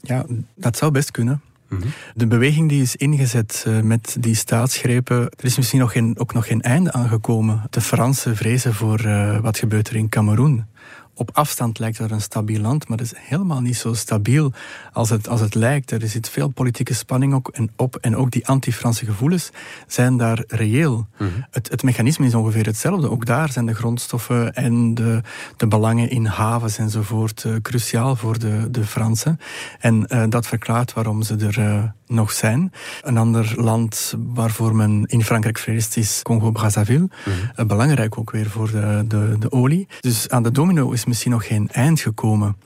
Ja, 0.00 0.24
dat 0.54 0.76
zou 0.76 0.92
best 0.92 1.10
kunnen. 1.10 1.42
Mhm. 1.68 1.88
De 2.14 2.26
beweging 2.26 2.68
die 2.68 2.82
is 2.82 2.96
ingezet 2.96 3.64
eh, 3.66 3.80
met 3.80 4.16
die 4.20 4.34
staatsgrepen, 4.34 5.16
er 5.16 5.44
is 5.44 5.56
misschien 5.56 5.80
nog 5.80 5.92
geen, 5.92 6.18
ook 6.18 6.34
nog 6.34 6.46
geen 6.46 6.60
einde 6.60 6.92
aangekomen. 6.92 7.62
De 7.70 7.80
Fransen 7.80 8.36
vrezen 8.36 8.74
voor 8.74 9.04
uh, 9.04 9.38
wat 9.38 9.58
gebeurt 9.58 9.88
er 9.88 9.96
in 9.96 10.08
Cameroen 10.08 10.66
op 11.14 11.30
afstand 11.32 11.78
lijkt 11.78 11.98
er 11.98 12.12
een 12.12 12.20
stabiel 12.20 12.60
land, 12.60 12.88
maar 12.88 12.98
het 12.98 13.12
is 13.12 13.18
helemaal 13.18 13.60
niet 13.60 13.76
zo 13.76 13.94
stabiel 13.94 14.52
als 14.92 15.10
het, 15.10 15.28
als 15.28 15.40
het 15.40 15.54
lijkt. 15.54 15.90
Er 15.90 16.08
zit 16.08 16.28
veel 16.28 16.48
politieke 16.48 16.94
spanning 16.94 17.34
ook 17.34 17.48
en 17.48 17.70
op. 17.76 17.96
En 17.96 18.16
ook 18.16 18.30
die 18.30 18.46
anti-Franse 18.46 19.04
gevoelens 19.04 19.50
zijn 19.86 20.16
daar 20.16 20.44
reëel. 20.46 21.06
Mhm. 21.18 21.30
het, 21.50 21.70
het 21.70 21.82
mechanisme 21.82 22.26
is 22.26 22.34
ongeveer 22.34 22.66
hetzelfde. 22.66 23.10
Ook 23.10 23.26
daar 23.26 23.52
zijn 23.52 23.66
de 23.66 23.74
grondstoffen 23.74 24.54
en 24.54 24.94
de, 24.94 25.20
de 25.56 25.66
belangen 25.66 26.10
in 26.10 26.26
havens 26.26 26.78
enzovoort 26.78 27.44
uh, 27.44 27.56
cruciaal 27.62 28.16
voor 28.16 28.38
de, 28.38 28.70
de 28.70 28.84
Fransen. 28.84 29.40
En 29.78 30.06
uh, 30.08 30.24
dat 30.28 30.46
verklaart 30.46 30.92
waarom 30.92 31.22
ze 31.22 31.36
er 31.36 31.58
uh, 31.58 31.84
nog 32.12 32.32
zijn. 32.32 32.72
Een 33.02 33.16
ander 33.16 33.52
land 33.56 34.14
waarvoor 34.18 34.76
men 34.76 35.04
in 35.06 35.24
Frankrijk 35.24 35.58
vreest 35.58 35.96
is 35.96 36.20
Congo-Brazzaville. 36.22 37.08
Mm 37.56 37.66
Belangrijk 37.66 38.18
ook 38.18 38.30
weer 38.30 38.50
voor 38.50 38.70
de, 38.70 39.04
de, 39.08 39.36
de 39.38 39.52
olie. 39.52 39.88
Dus 40.00 40.28
aan 40.28 40.42
de 40.42 40.50
domino 40.50 40.90
is 40.90 41.04
misschien 41.04 41.30
nog 41.30 41.46
geen 41.46 41.68
eind 41.70 42.00
gekomen. 42.00 42.56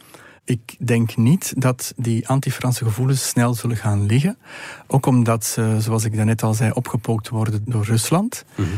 Ik 0.45 0.77
denk 0.79 1.17
niet 1.17 1.53
dat 1.57 1.93
die 1.97 2.29
anti-Franse 2.29 2.85
gevoelens 2.85 3.29
snel 3.29 3.55
zullen 3.55 3.77
gaan 3.77 4.07
liggen. 4.07 4.39
Ook 4.87 5.07
omdat 5.07 5.45
ze, 5.45 5.77
zoals 5.79 6.05
ik 6.05 6.17
daarnet 6.17 6.43
al 6.43 6.55
zei, 6.55 6.71
opgepookt 6.71 7.29
worden 7.29 7.63
door 7.65 7.85
Rusland. 7.85 8.45
Mhm. 8.55 8.69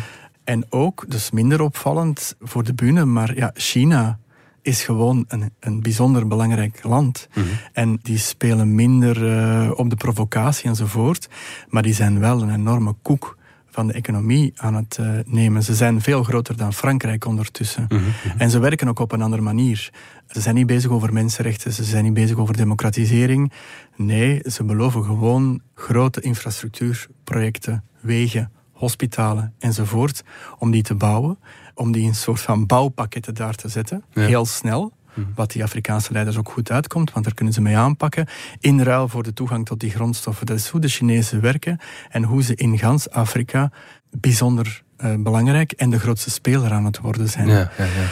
En 0.44 0.66
ook, 0.68 1.04
dus 1.08 1.30
minder 1.30 1.60
opvallend 1.60 2.34
voor 2.40 2.64
de 2.64 2.74
bühne, 2.74 3.04
maar 3.04 3.36
ja, 3.36 3.50
China 3.54 4.18
is 4.62 4.82
gewoon 4.82 5.24
een, 5.28 5.50
een 5.60 5.80
bijzonder 5.80 6.26
belangrijk 6.26 6.82
land. 6.82 7.28
Mhm. 7.34 7.46
En 7.72 7.98
die 8.02 8.18
spelen 8.18 8.74
minder 8.74 9.22
uh, 9.22 9.70
op 9.74 9.90
de 9.90 9.96
provocatie 9.96 10.68
enzovoort. 10.68 11.28
Maar 11.68 11.82
die 11.82 11.94
zijn 11.94 12.18
wel 12.18 12.42
een 12.42 12.54
enorme 12.54 12.94
koek 13.02 13.36
van 13.70 13.86
de 13.86 13.92
economie 13.92 14.52
aan 14.56 14.74
het 14.74 14.98
uh, 15.00 15.10
nemen. 15.26 15.62
Ze 15.62 15.74
zijn 15.74 16.00
veel 16.00 16.22
groter 16.22 16.56
dan 16.56 16.72
Frankrijk 16.72 17.24
ondertussen. 17.24 17.84
Mhm, 17.88 18.00
mhm. 18.00 18.38
En 18.38 18.50
ze 18.50 18.58
werken 18.58 18.88
ook 18.88 18.98
op 18.98 19.12
een 19.12 19.22
andere 19.22 19.42
manier. 19.42 19.90
Ze 20.28 20.40
zijn 20.40 20.54
niet 20.54 20.66
bezig 20.66 20.90
over 20.90 21.12
mensenrechten, 21.12 21.72
ze 21.72 21.84
zijn 21.84 22.04
niet 22.04 22.14
bezig 22.14 22.36
over 22.36 22.56
democratisering. 22.56 23.52
Nee, 23.96 24.40
ze 24.44 24.64
beloven 24.64 25.04
gewoon 25.04 25.60
grote 25.74 26.20
infrastructuurprojecten, 26.20 27.84
wegen, 28.00 28.50
hospitalen 28.72 29.54
enzovoort, 29.58 30.24
om 30.58 30.70
die 30.70 30.82
te 30.82 30.94
bouwen, 30.94 31.38
om 31.78 31.92
die 31.92 32.02
in 32.02 32.08
een 32.08 32.14
soort 32.14 32.40
van 32.40 32.66
bouwpakketten 32.66 33.34
daar 33.34 33.54
te 33.54 33.68
zetten, 33.68 34.04
heel 34.12 34.46
snel. 34.46 34.92
Mhm. 35.14 35.26
Wat 35.34 35.50
die 35.50 35.62
Afrikaanse 35.62 36.12
leiders 36.12 36.36
ook 36.36 36.50
goed 36.50 36.70
uitkomt, 36.70 37.12
want 37.12 37.24
daar 37.24 37.34
kunnen 37.34 37.54
ze 37.54 37.60
mee 37.60 37.76
aanpakken. 37.76 38.26
In 38.60 38.82
ruil 38.82 39.08
voor 39.08 39.22
de 39.22 39.32
toegang 39.32 39.66
tot 39.66 39.80
die 39.80 39.90
grondstoffen. 39.90 40.46
Dat 40.46 40.56
is 40.56 40.68
hoe 40.68 40.80
de 40.80 40.88
Chinezen 40.88 41.40
werken 41.40 41.78
en 42.08 42.22
hoe 42.22 42.42
ze 42.42 42.54
in 42.54 42.78
gans 42.78 43.10
Afrika 43.10 43.70
bijzonder 44.10 44.82
uh, 44.98 45.14
belangrijk 45.18 45.72
en 45.72 45.90
de 45.90 45.98
grootste 45.98 46.30
speler 46.30 46.72
aan 46.72 46.84
het 46.84 46.98
worden 46.98 47.28
zijn. 47.28 47.48
Ja, 47.48 47.70
ja, 47.78 47.84
ja. 47.84 48.06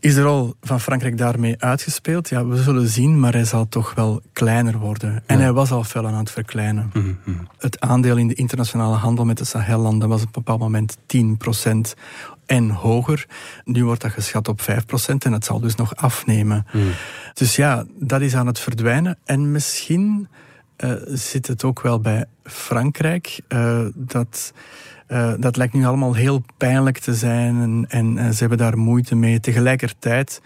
Is 0.00 0.14
de 0.14 0.22
rol 0.22 0.54
van 0.60 0.80
Frankrijk 0.80 1.18
daarmee 1.18 1.54
uitgespeeld? 1.58 2.28
Ja, 2.28 2.46
we 2.46 2.62
zullen 2.62 2.88
zien, 2.88 3.20
maar 3.20 3.32
hij 3.32 3.44
zal 3.44 3.68
toch 3.68 3.94
wel 3.94 4.22
kleiner 4.32 4.78
worden. 4.78 5.22
En 5.26 5.40
hij 5.40 5.52
was 5.52 5.70
al 5.70 5.84
fel 5.84 6.06
aan 6.06 6.14
het 6.14 6.30
verkleinen. 6.30 6.90
Mm 6.92 7.18
-hmm. 7.24 7.48
Het 7.58 7.80
aandeel 7.80 8.16
in 8.16 8.28
de 8.28 8.34
internationale 8.34 8.96
handel 8.96 9.24
met 9.24 9.38
de 9.38 9.44
Sahellanden 9.44 10.08
was 10.08 10.20
op 10.20 10.26
een 10.26 10.32
bepaald 10.32 10.60
moment 10.60 10.96
10% 10.96 12.00
en 12.46 12.70
hoger. 12.70 13.26
Nu 13.64 13.84
wordt 13.84 14.02
dat 14.02 14.10
geschat 14.10 14.48
op 14.48 14.60
5% 14.60 14.64
en 15.18 15.32
het 15.32 15.44
zal 15.44 15.60
dus 15.60 15.74
nog 15.74 15.96
afnemen. 15.96 16.66
Mm. 16.72 16.90
Dus 17.34 17.56
ja, 17.56 17.84
dat 17.98 18.20
is 18.20 18.34
aan 18.34 18.46
het 18.46 18.58
verdwijnen. 18.58 19.18
En 19.24 19.50
misschien 19.50 20.28
uh, 20.78 20.92
zit 21.06 21.46
het 21.46 21.64
ook 21.64 21.82
wel 21.82 22.00
bij 22.00 22.24
Frankrijk 22.44 23.40
uh, 23.48 23.86
dat 23.94 24.52
uh, 25.08 25.32
dat 25.38 25.56
lijkt 25.56 25.74
nu 25.74 25.84
allemaal 25.84 26.14
heel 26.14 26.42
pijnlijk 26.56 26.98
te 26.98 27.14
zijn 27.14 27.60
en, 27.60 27.84
en, 27.88 28.18
en, 28.18 28.32
ze 28.32 28.40
hebben 28.40 28.58
daar 28.58 28.78
moeite 28.78 29.14
mee. 29.14 29.40
Tegelijkertijd 29.40 30.40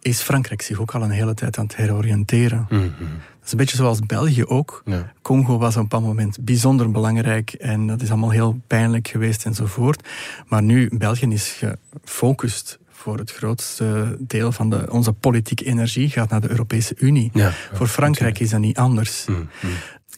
is 0.00 0.20
Frankrijk 0.20 0.62
zich 0.62 0.80
ook 0.80 0.94
al 0.94 1.02
een 1.02 1.10
hele 1.10 1.34
tijd 1.34 1.58
aan 1.58 1.64
het 1.64 1.76
heroriënteren. 1.76 2.66
Mm 2.70 2.78
-hmm. 2.78 2.92
Dat 2.98 3.44
is 3.44 3.52
een 3.52 3.58
beetje 3.58 3.76
zoals 3.76 4.00
België 4.00 4.44
ook. 4.44 4.82
Ja. 4.84 5.12
Congo 5.22 5.58
was 5.58 5.70
op 5.70 5.76
een 5.76 5.82
bepaald 5.82 6.04
moment 6.04 6.38
bijzonder 6.40 6.90
belangrijk 6.90 7.52
en 7.52 7.86
dat 7.86 8.02
is 8.02 8.10
allemaal 8.10 8.30
heel 8.30 8.60
pijnlijk 8.66 9.08
geweest 9.08 9.44
enzovoort. 9.44 10.08
Maar 10.46 10.62
nu, 10.62 10.90
België 10.98 11.26
is 11.26 11.62
gefocust 12.02 12.78
voor 12.90 13.18
het 13.18 13.32
grootste 13.32 14.16
deel 14.20 14.52
van 14.52 14.70
de, 14.70 14.86
onze 14.90 15.12
politieke 15.12 15.64
energie 15.64 16.10
gaat 16.10 16.28
naar 16.28 16.40
de 16.40 16.50
Europese 16.50 16.94
Unie. 16.98 17.30
Ja, 17.32 17.52
voor 17.72 17.86
Frankrijk 17.86 18.38
is 18.38 18.50
dat 18.50 18.60
niet 18.60 18.76
anders. 18.76 19.24
Mm 19.26 19.48
-hmm. 19.60 19.70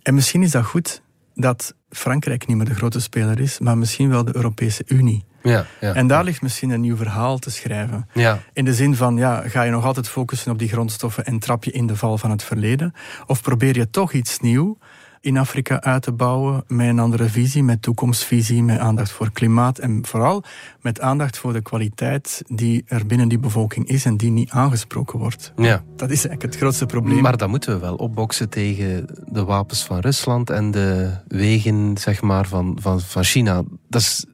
En 0.02 0.14
misschien 0.14 0.42
is 0.42 0.50
dat 0.50 0.64
goed 0.64 1.02
dat 1.40 1.74
Frankrijk 1.90 2.46
niet 2.46 2.56
meer 2.56 2.66
de 2.66 2.74
grote 2.74 3.00
speler 3.00 3.40
is, 3.40 3.58
maar 3.58 3.78
misschien 3.78 4.08
wel 4.08 4.24
de 4.24 4.36
Europese 4.36 4.82
Unie. 4.86 5.24
Ja, 5.42 5.66
ja. 5.80 5.94
En 5.94 6.06
daar 6.06 6.24
ligt 6.24 6.42
misschien 6.42 6.70
een 6.70 6.80
nieuw 6.80 6.96
verhaal 6.96 7.38
te 7.38 7.50
schrijven. 7.50 8.08
Ja. 8.14 8.38
In 8.52 8.64
de 8.64 8.74
zin 8.74 8.94
van, 8.94 9.16
ja, 9.16 9.42
ga 9.46 9.62
je 9.62 9.70
nog 9.70 9.84
altijd 9.84 10.08
focussen 10.08 10.52
op 10.52 10.58
die 10.58 10.68
grondstoffen 10.68 11.24
en 11.24 11.38
trap 11.38 11.64
je 11.64 11.70
in 11.70 11.86
de 11.86 11.96
val 11.96 12.18
van 12.18 12.30
het 12.30 12.42
verleden? 12.42 12.94
Of 13.26 13.42
probeer 13.42 13.76
je 13.76 13.90
toch 13.90 14.12
iets 14.12 14.38
nieuws 14.38 14.76
in 15.20 15.36
Afrika 15.36 15.80
uit 15.80 16.02
te 16.02 16.12
bouwen 16.12 16.64
met 16.66 16.88
een 16.88 16.98
andere 16.98 17.28
visie, 17.28 17.62
met 17.62 17.82
toekomstvisie, 17.82 18.62
met 18.62 18.78
aandacht 18.78 19.10
voor 19.10 19.32
klimaat 19.32 19.78
en 19.78 20.06
vooral 20.06 20.44
met 20.80 21.00
aandacht 21.00 21.38
voor 21.38 21.52
de 21.52 21.62
kwaliteit 21.62 22.42
die 22.46 22.84
er 22.86 23.06
binnen 23.06 23.28
die 23.28 23.38
bevolking 23.38 23.86
is 23.86 24.04
en 24.04 24.16
die 24.16 24.30
niet 24.30 24.50
aangesproken 24.50 25.18
wordt. 25.18 25.52
Ja. 25.56 25.82
Dat 25.96 26.10
is 26.10 26.26
eigenlijk 26.26 26.42
het 26.42 26.56
grootste 26.56 26.86
probleem. 26.86 27.22
Maar 27.22 27.36
dan 27.36 27.50
moeten 27.50 27.72
we 27.72 27.78
wel 27.78 27.94
opboksen 27.94 28.48
tegen 28.48 29.06
de 29.26 29.44
wapens 29.44 29.84
van 29.84 29.98
Rusland 29.98 30.50
en 30.50 30.70
de 30.70 31.16
wegen 31.28 31.96
zeg 31.98 32.22
maar, 32.22 32.46
van, 32.46 32.78
van, 32.80 33.00
van 33.00 33.24
China. 33.24 33.62
Dat 33.88 34.00
is 34.00 34.24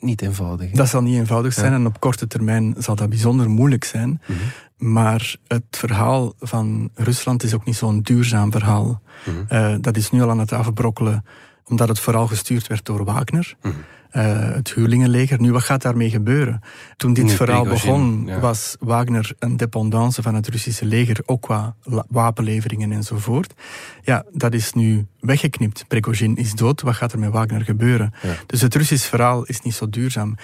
niet 0.00 0.22
eenvoudig. 0.22 0.70
Dat 0.70 0.88
zal 0.88 1.02
niet 1.02 1.16
eenvoudig 1.16 1.52
zijn 1.52 1.72
en 1.72 1.86
op 1.86 2.00
korte 2.00 2.26
termijn 2.26 2.74
zal 2.78 2.94
dat 2.94 3.08
bijzonder 3.08 3.50
moeilijk 3.50 3.84
zijn. 3.84 4.20
Mhm. 4.26 4.38
Maar 4.80 5.36
het 5.46 5.64
verhaal 5.70 6.34
van 6.38 6.90
Rusland 6.94 7.42
is 7.42 7.54
ook 7.54 7.64
niet 7.64 7.76
zo'n 7.76 8.00
duurzaam 8.00 8.52
verhaal. 8.52 9.02
Mhm. 9.24 9.54
uh, 9.54 9.74
dat 9.80 9.96
is 9.96 10.10
nu 10.10 10.22
al 10.22 10.30
aan 10.30 10.38
het 10.38 10.52
afbrokkelen, 10.52 11.24
omdat 11.64 11.88
het 11.88 12.00
vooral 12.00 12.26
gestuurd 12.26 12.66
werd 12.66 12.84
door 12.84 13.04
Wagner. 13.04 13.56
Mm 13.62 13.72
uh, 14.12 14.54
het 14.54 14.72
huurlingenleger. 14.74 15.40
Nu, 15.40 15.52
wat 15.52 15.62
gaat 15.62 15.82
daarmee 15.82 16.10
gebeuren? 16.10 16.60
Toen 16.96 17.12
dit 17.12 17.32
verhaal 17.32 17.64
begon, 17.64 18.22
ja. 18.26 18.40
was 18.40 18.76
Wagner 18.80 19.32
een 19.38 19.56
dependance 19.56 20.22
van 20.22 20.34
het 20.34 20.48
Russische 20.48 20.84
leger, 20.84 21.20
ook 21.26 21.42
qua 21.42 21.74
wapenleveringen 22.08 22.92
enzovoort. 22.92 23.54
Ja, 24.02 24.24
dat 24.32 24.54
is 24.54 24.72
nu 24.72 25.06
weggeknipt. 25.20 25.84
Prigozhin 25.88 26.36
is 26.36 26.54
dood, 26.54 26.80
wat 26.80 26.94
gaat 26.94 27.12
er 27.12 27.18
met 27.18 27.30
Wagner 27.30 27.64
gebeuren? 27.64 28.12
Ja. 28.22 28.34
Dus 28.46 28.60
het 28.60 28.74
Russisch 28.74 29.08
verhaal 29.08 29.44
is 29.44 29.60
niet 29.60 29.74
zo 29.74 29.88
duurzaam. 29.90 30.34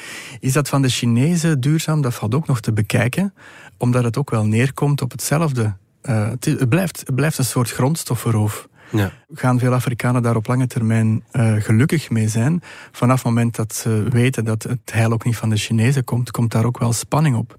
Is 0.40 0.52
dat 0.52 0.68
van 0.68 0.82
de 0.82 0.88
Chinezen 0.88 1.60
duurzaam? 1.60 2.00
Dat 2.00 2.14
valt 2.14 2.34
ook 2.34 2.46
nog 2.46 2.60
te 2.60 2.72
bekijken, 2.72 3.34
omdat 3.78 4.04
het 4.04 4.16
ook 4.16 4.30
wel 4.30 4.44
neerkomt 4.44 5.02
op 5.02 5.10
hetzelfde. 5.10 5.76
Uh, 6.02 6.28
het, 6.40 6.68
blijft, 6.68 7.02
het 7.06 7.14
blijft 7.14 7.38
een 7.38 7.44
soort 7.44 7.70
grondstoffenroof. 7.70 8.68
Ja. 8.90 9.12
Gaan 9.34 9.58
veel 9.58 9.72
Afrikanen 9.72 10.22
daar 10.22 10.36
op 10.36 10.46
lange 10.46 10.66
termijn 10.66 11.24
uh, 11.32 11.54
gelukkig 11.58 12.10
mee 12.10 12.28
zijn? 12.28 12.62
Vanaf 12.92 13.16
het 13.16 13.24
moment 13.24 13.56
dat 13.56 13.74
ze 13.74 14.06
weten 14.10 14.44
dat 14.44 14.62
het 14.62 14.92
heil 14.92 15.12
ook 15.12 15.24
niet 15.24 15.36
van 15.36 15.50
de 15.50 15.56
Chinezen 15.56 16.04
komt, 16.04 16.30
komt 16.30 16.52
daar 16.52 16.64
ook 16.64 16.78
wel 16.78 16.92
spanning 16.92 17.36
op. 17.36 17.58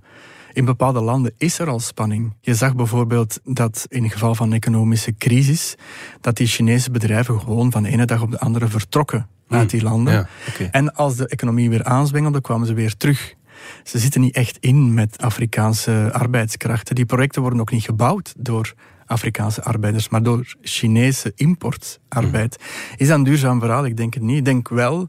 In 0.54 0.66
bepaalde 0.66 1.02
landen 1.02 1.34
is 1.38 1.60
er 1.60 1.70
al 1.70 1.80
spanning. 1.80 2.34
Je 2.42 2.56
zag 2.56 2.76
bijvoorbeeld 2.76 3.40
dat 3.44 3.86
in 3.90 4.04
het 4.04 4.12
geval 4.12 4.36
van 4.36 4.48
een 4.48 4.54
economische 4.54 5.16
crisis, 5.18 5.76
dat 6.22 6.38
die 6.38 6.48
Chinese 6.48 6.92
bedrijven 6.92 7.40
gewoon 7.40 7.72
van 7.72 7.84
de 7.84 7.90
ene 7.90 8.06
dag 8.06 8.22
op 8.22 8.32
de 8.32 8.40
andere 8.40 8.68
vertrokken 8.68 9.28
uit 9.48 9.72
hmm. 9.72 9.80
die 9.80 9.90
landen. 9.90 10.14
Ja, 10.14 10.28
okay. 10.50 10.68
En 10.72 10.94
als 10.94 11.16
de 11.16 11.28
economie 11.28 11.70
weer 11.70 11.84
aanzwengelde, 11.84 12.42
kwamen 12.42 12.68
ze 12.68 12.74
weer 12.74 12.98
terug. 12.98 13.36
Ze 13.84 14.00
zitten 14.00 14.22
niet 14.22 14.36
echt 14.36 14.58
in 14.60 14.94
met 14.94 15.22
Afrikaanse 15.22 16.10
arbeidskrachten. 16.14 16.96
Die 16.96 17.06
projecten 17.06 17.42
worden 17.42 17.60
ook 17.60 17.72
niet 17.72 17.84
gebouwd 17.84 18.34
door 18.38 18.74
Afrikaanse 19.08 19.64
arbeiders, 19.64 20.10
maar 20.10 20.24
door 20.24 20.56
Chinese 20.62 21.32
importarbeid. 21.36 22.58
Mm. 22.60 22.96
Is 22.98 23.08
dat 23.08 23.18
een 23.18 23.24
duurzaam 23.24 23.60
verhaal? 23.60 23.86
Ik 23.86 23.98
denk 23.98 24.14
het 24.14 24.24
niet. 24.24 24.38
Ik 24.38 24.46
denk 24.46 24.70
wel, 24.70 25.08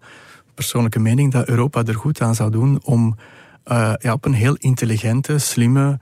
persoonlijke 0.54 0.98
mening, 0.98 1.32
dat 1.32 1.48
Europa 1.48 1.84
er 1.84 1.94
goed 1.94 2.20
aan 2.20 2.34
zou 2.34 2.50
doen 2.50 2.80
om 2.84 3.16
uh, 3.66 3.92
ja, 3.98 4.12
op 4.12 4.24
een 4.24 4.32
heel 4.32 4.54
intelligente, 4.54 5.38
slimme 5.38 6.00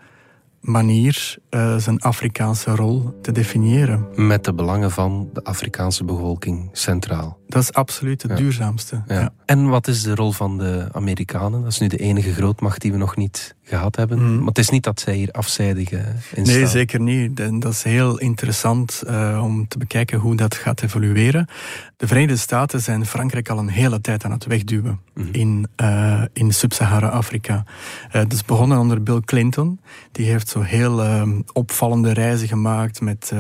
manier 0.60 1.36
uh, 1.50 1.76
zijn 1.76 2.00
Afrikaanse 2.00 2.74
rol 2.74 3.18
te 3.22 3.32
definiëren. 3.32 4.06
Met 4.14 4.44
de 4.44 4.54
belangen 4.54 4.90
van 4.90 5.28
de 5.32 5.44
Afrikaanse 5.44 6.04
bevolking 6.04 6.68
centraal. 6.72 7.38
Dat 7.48 7.62
is 7.62 7.72
absoluut 7.72 8.22
het 8.22 8.36
duurzaamste. 8.36 9.02
Ja. 9.06 9.20
Ja. 9.20 9.32
En 9.44 9.68
wat 9.68 9.88
is 9.88 10.02
de 10.02 10.14
rol 10.14 10.32
van 10.32 10.58
de 10.58 10.88
Amerikanen? 10.92 11.62
Dat 11.62 11.72
is 11.72 11.78
nu 11.78 11.86
de 11.86 11.96
enige 11.96 12.32
grootmacht 12.32 12.80
die 12.80 12.92
we 12.92 12.98
nog 12.98 13.16
niet 13.16 13.54
gehad 13.62 13.96
hebben. 13.96 14.18
Mm. 14.18 14.38
Maar 14.38 14.46
het 14.46 14.58
is 14.58 14.68
niet 14.68 14.84
dat 14.84 15.00
zij 15.00 15.14
hier 15.14 15.30
afzijdig 15.30 15.90
uh, 15.92 16.00
in 16.34 16.42
Nee, 16.42 16.66
zeker 16.66 17.00
niet. 17.00 17.40
En 17.40 17.60
dat 17.60 17.72
is 17.72 17.82
heel 17.82 18.18
interessant 18.18 19.02
uh, 19.06 19.40
om 19.42 19.68
te 19.68 19.78
bekijken 19.78 20.18
hoe 20.18 20.36
dat 20.36 20.54
gaat 20.54 20.82
evolueren. 20.82 21.48
De 21.96 22.06
Verenigde 22.06 22.36
Staten 22.36 22.80
zijn 22.80 23.06
Frankrijk 23.06 23.48
al 23.48 23.58
een 23.58 23.68
hele 23.68 24.00
tijd 24.00 24.24
aan 24.24 24.30
het 24.30 24.46
wegduwen 24.46 25.00
mm. 25.14 25.28
in, 25.32 25.66
uh, 25.80 26.22
in 26.32 26.52
Sub-Sahara-Afrika. 26.52 27.64
dat 28.10 28.32
is 28.32 28.44
begonnen 28.44 28.78
onder 28.78 29.02
Bill 29.02 29.20
Clinton. 29.20 29.80
Die 30.12 30.26
heeft 30.26 30.48
zo 30.48 30.60
heel 30.60 31.02
ehm, 31.02 31.40
opvallende 31.52 32.12
reizen 32.12 32.48
gemaakt 32.48 33.00
met 33.00 33.32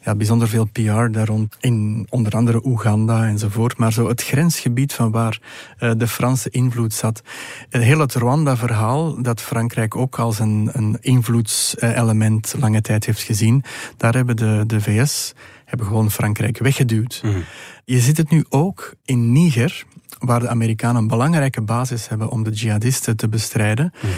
ja, 0.00 0.14
bijzonder 0.14 0.48
veel 0.48 0.64
PR 0.64 1.10
daar 1.10 1.26
rond. 1.26 1.56
In 1.60 2.06
onder 2.10 2.32
andere 2.32 2.66
Oeganda 2.66 3.26
enzovoort. 3.30 3.78
Maar 3.78 3.92
zo 3.92 4.08
het 4.08 4.22
grensgebied 4.22 4.92
van 4.92 5.10
waar 5.10 5.40
de 5.96 6.06
Franse 6.06 6.50
invloed 6.50 6.94
zat. 6.94 7.22
heel 7.68 7.98
het 7.98 8.14
Rwanda-verhaal, 8.14 9.22
dat 9.22 9.40
Frankrijk 9.40 9.96
ook 9.96 10.18
als 10.18 10.38
een, 10.38 10.70
een 10.72 10.98
invloedselement 11.00 12.54
lange 12.58 12.80
tijd 12.80 13.06
heeft 13.06 13.22
gezien. 13.22 13.64
Daar 13.96 14.14
hebben 14.14 14.36
de, 14.36 14.64
de 14.66 14.80
VS 14.80 15.32
hebben 15.64 15.86
gewoon 15.86 16.10
Frankrijk 16.10 16.58
weggeduwd. 16.58 17.20
Mm. 17.24 17.44
Je 17.84 18.00
ziet 18.00 18.16
het 18.16 18.30
nu 18.30 18.44
ook 18.48 18.94
in 19.04 19.32
Niger, 19.32 19.84
waar 20.18 20.40
de 20.40 20.48
Amerikanen 20.48 21.02
een 21.02 21.08
belangrijke 21.08 21.60
basis 21.60 22.08
hebben 22.08 22.28
om 22.28 22.42
de 22.42 22.50
jihadisten 22.50 23.16
te 23.16 23.28
bestrijden. 23.28 23.92
Mm. 24.02 24.10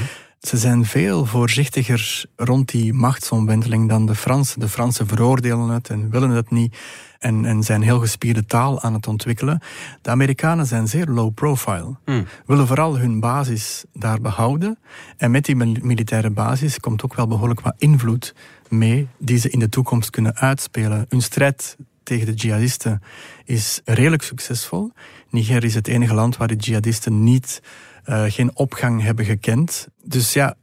Ze 0.43 0.57
zijn 0.57 0.85
veel 0.85 1.27
voorzichtiger 1.27 2.25
rond 2.37 2.69
die 2.69 2.93
machtsomwenteling 2.93 3.89
dan 3.89 4.07
de 4.07 4.15
Fransen. 4.15 4.61
De 4.61 4.69
Fransen 4.69 5.07
veroordelen 5.07 5.69
het 5.69 5.91
en 5.91 6.11
willen 6.11 6.31
het 6.31 6.51
niet 6.51 6.77
en, 7.19 7.45
en 7.45 7.63
zijn 7.63 7.83
heel 7.83 7.99
gespierde 7.99 8.45
taal 8.45 8.81
aan 8.81 8.95
het 8.95 9.07
ontwikkelen. 9.07 9.61
De 10.01 10.11
Amerikanen 10.11 10.67
zijn 10.67 10.89
zeer 10.89 11.07
low 11.07 11.35
profile. 11.35 11.97
Mm. 12.05 12.27
Willen 12.47 12.67
vooral 12.67 12.99
hun 12.99 13.21
basis 13.21 13.85
daar 13.93 14.21
behouden. 14.21 14.79
En 15.17 15.31
met 15.31 15.45
die 15.45 15.57
militaire 15.57 16.31
basis 16.31 16.81
komt 16.81 17.05
ook 17.05 17.15
wel 17.15 17.27
behoorlijk 17.27 17.61
wat 17.61 17.75
invloed 17.79 18.35
mee 18.69 19.09
die 19.19 19.39
ze 19.39 19.51
in 19.51 19.59
de 19.59 19.69
toekomst 19.69 20.11
kunnen 20.11 20.35
uitspelen. 20.35 21.07
Hun 21.09 21.23
strijd 21.23 21.77
tegen 22.03 22.27
de 22.27 22.35
jihadisten 22.35 23.03
is 23.45 23.81
redelijk 23.85 24.23
succesvol. 24.23 24.93
Niger 25.31 25.65
is 25.65 25.75
het 25.75 25.89
enige 25.89 26.15
land 26.15 26.37
waar 26.37 26.49
de 26.49 26.57
jihadisten 26.57 27.25
niet, 27.25 27.63
uh, 28.07 28.25
geen 28.27 28.51
opgang 28.57 29.03
hebben 29.03 29.25
gekend. 29.25 29.89
Dus 30.05 30.33
ja, 30.33 30.55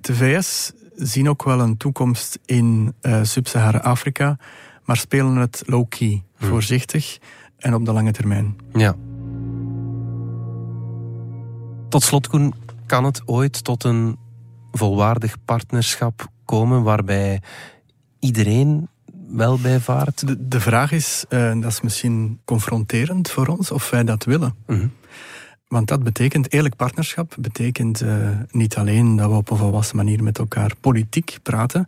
de 0.00 0.14
VS 0.14 0.72
zien 0.94 1.28
ook 1.28 1.44
wel 1.44 1.60
een 1.60 1.76
toekomst 1.76 2.38
in 2.44 2.94
uh, 3.02 3.22
Sub-Sahara-Afrika 3.22 4.38
maar 4.84 4.96
spelen 4.96 5.36
het 5.36 5.62
low-key, 5.66 6.22
hmm. 6.36 6.48
voorzichtig 6.48 7.18
en 7.56 7.74
op 7.74 7.84
de 7.84 7.92
lange 7.92 8.12
termijn. 8.12 8.56
Ja. 8.72 8.94
Tot 11.88 12.02
slot, 12.02 12.28
Koen, 12.28 12.54
kan 12.86 13.04
het 13.04 13.22
ooit 13.24 13.64
tot 13.64 13.84
een 13.84 14.18
volwaardig 14.72 15.36
partnerschap 15.44 16.28
komen 16.44 16.82
waarbij 16.82 17.42
iedereen 18.18 18.88
wel 19.28 19.58
bij 19.58 19.80
vaart? 19.80 20.26
De, 20.26 20.48
de 20.48 20.60
vraag 20.60 20.92
is, 20.92 21.24
uh, 21.28 21.60
dat 21.60 21.70
is 21.70 21.80
misschien 21.80 22.40
confronterend 22.44 23.30
voor 23.30 23.46
ons, 23.46 23.70
of 23.70 23.90
wij 23.90 24.04
dat 24.04 24.24
willen. 24.24 24.54
Mm 24.66 24.92
Want 25.72 25.88
dat 25.88 26.02
betekent, 26.02 26.52
eerlijk 26.52 26.76
partnerschap 26.76 27.34
betekent 27.38 28.02
uh, 28.02 28.28
niet 28.50 28.76
alleen 28.76 29.16
dat 29.16 29.30
we 29.30 29.36
op 29.36 29.50
een 29.50 29.56
volwassen 29.56 29.96
manier 29.96 30.22
met 30.22 30.38
elkaar 30.38 30.72
politiek 30.80 31.38
praten, 31.42 31.86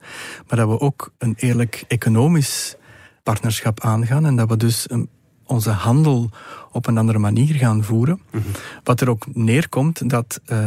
maar 0.48 0.58
dat 0.58 0.68
we 0.68 0.80
ook 0.80 1.12
een 1.18 1.34
eerlijk 1.36 1.84
economisch 1.88 2.76
partnerschap 3.22 3.80
aangaan 3.80 4.26
en 4.26 4.36
dat 4.36 4.48
we 4.48 4.56
dus 4.56 4.90
een, 4.90 5.08
onze 5.46 5.70
handel 5.70 6.30
op 6.72 6.86
een 6.86 6.98
andere 6.98 7.18
manier 7.18 7.54
gaan 7.54 7.84
voeren. 7.84 8.20
Mm 8.30 8.40
-hmm. 8.40 8.52
Wat 8.84 9.00
er 9.00 9.08
ook 9.08 9.26
neerkomt 9.32 10.10
dat 10.10 10.40
uh, 10.46 10.58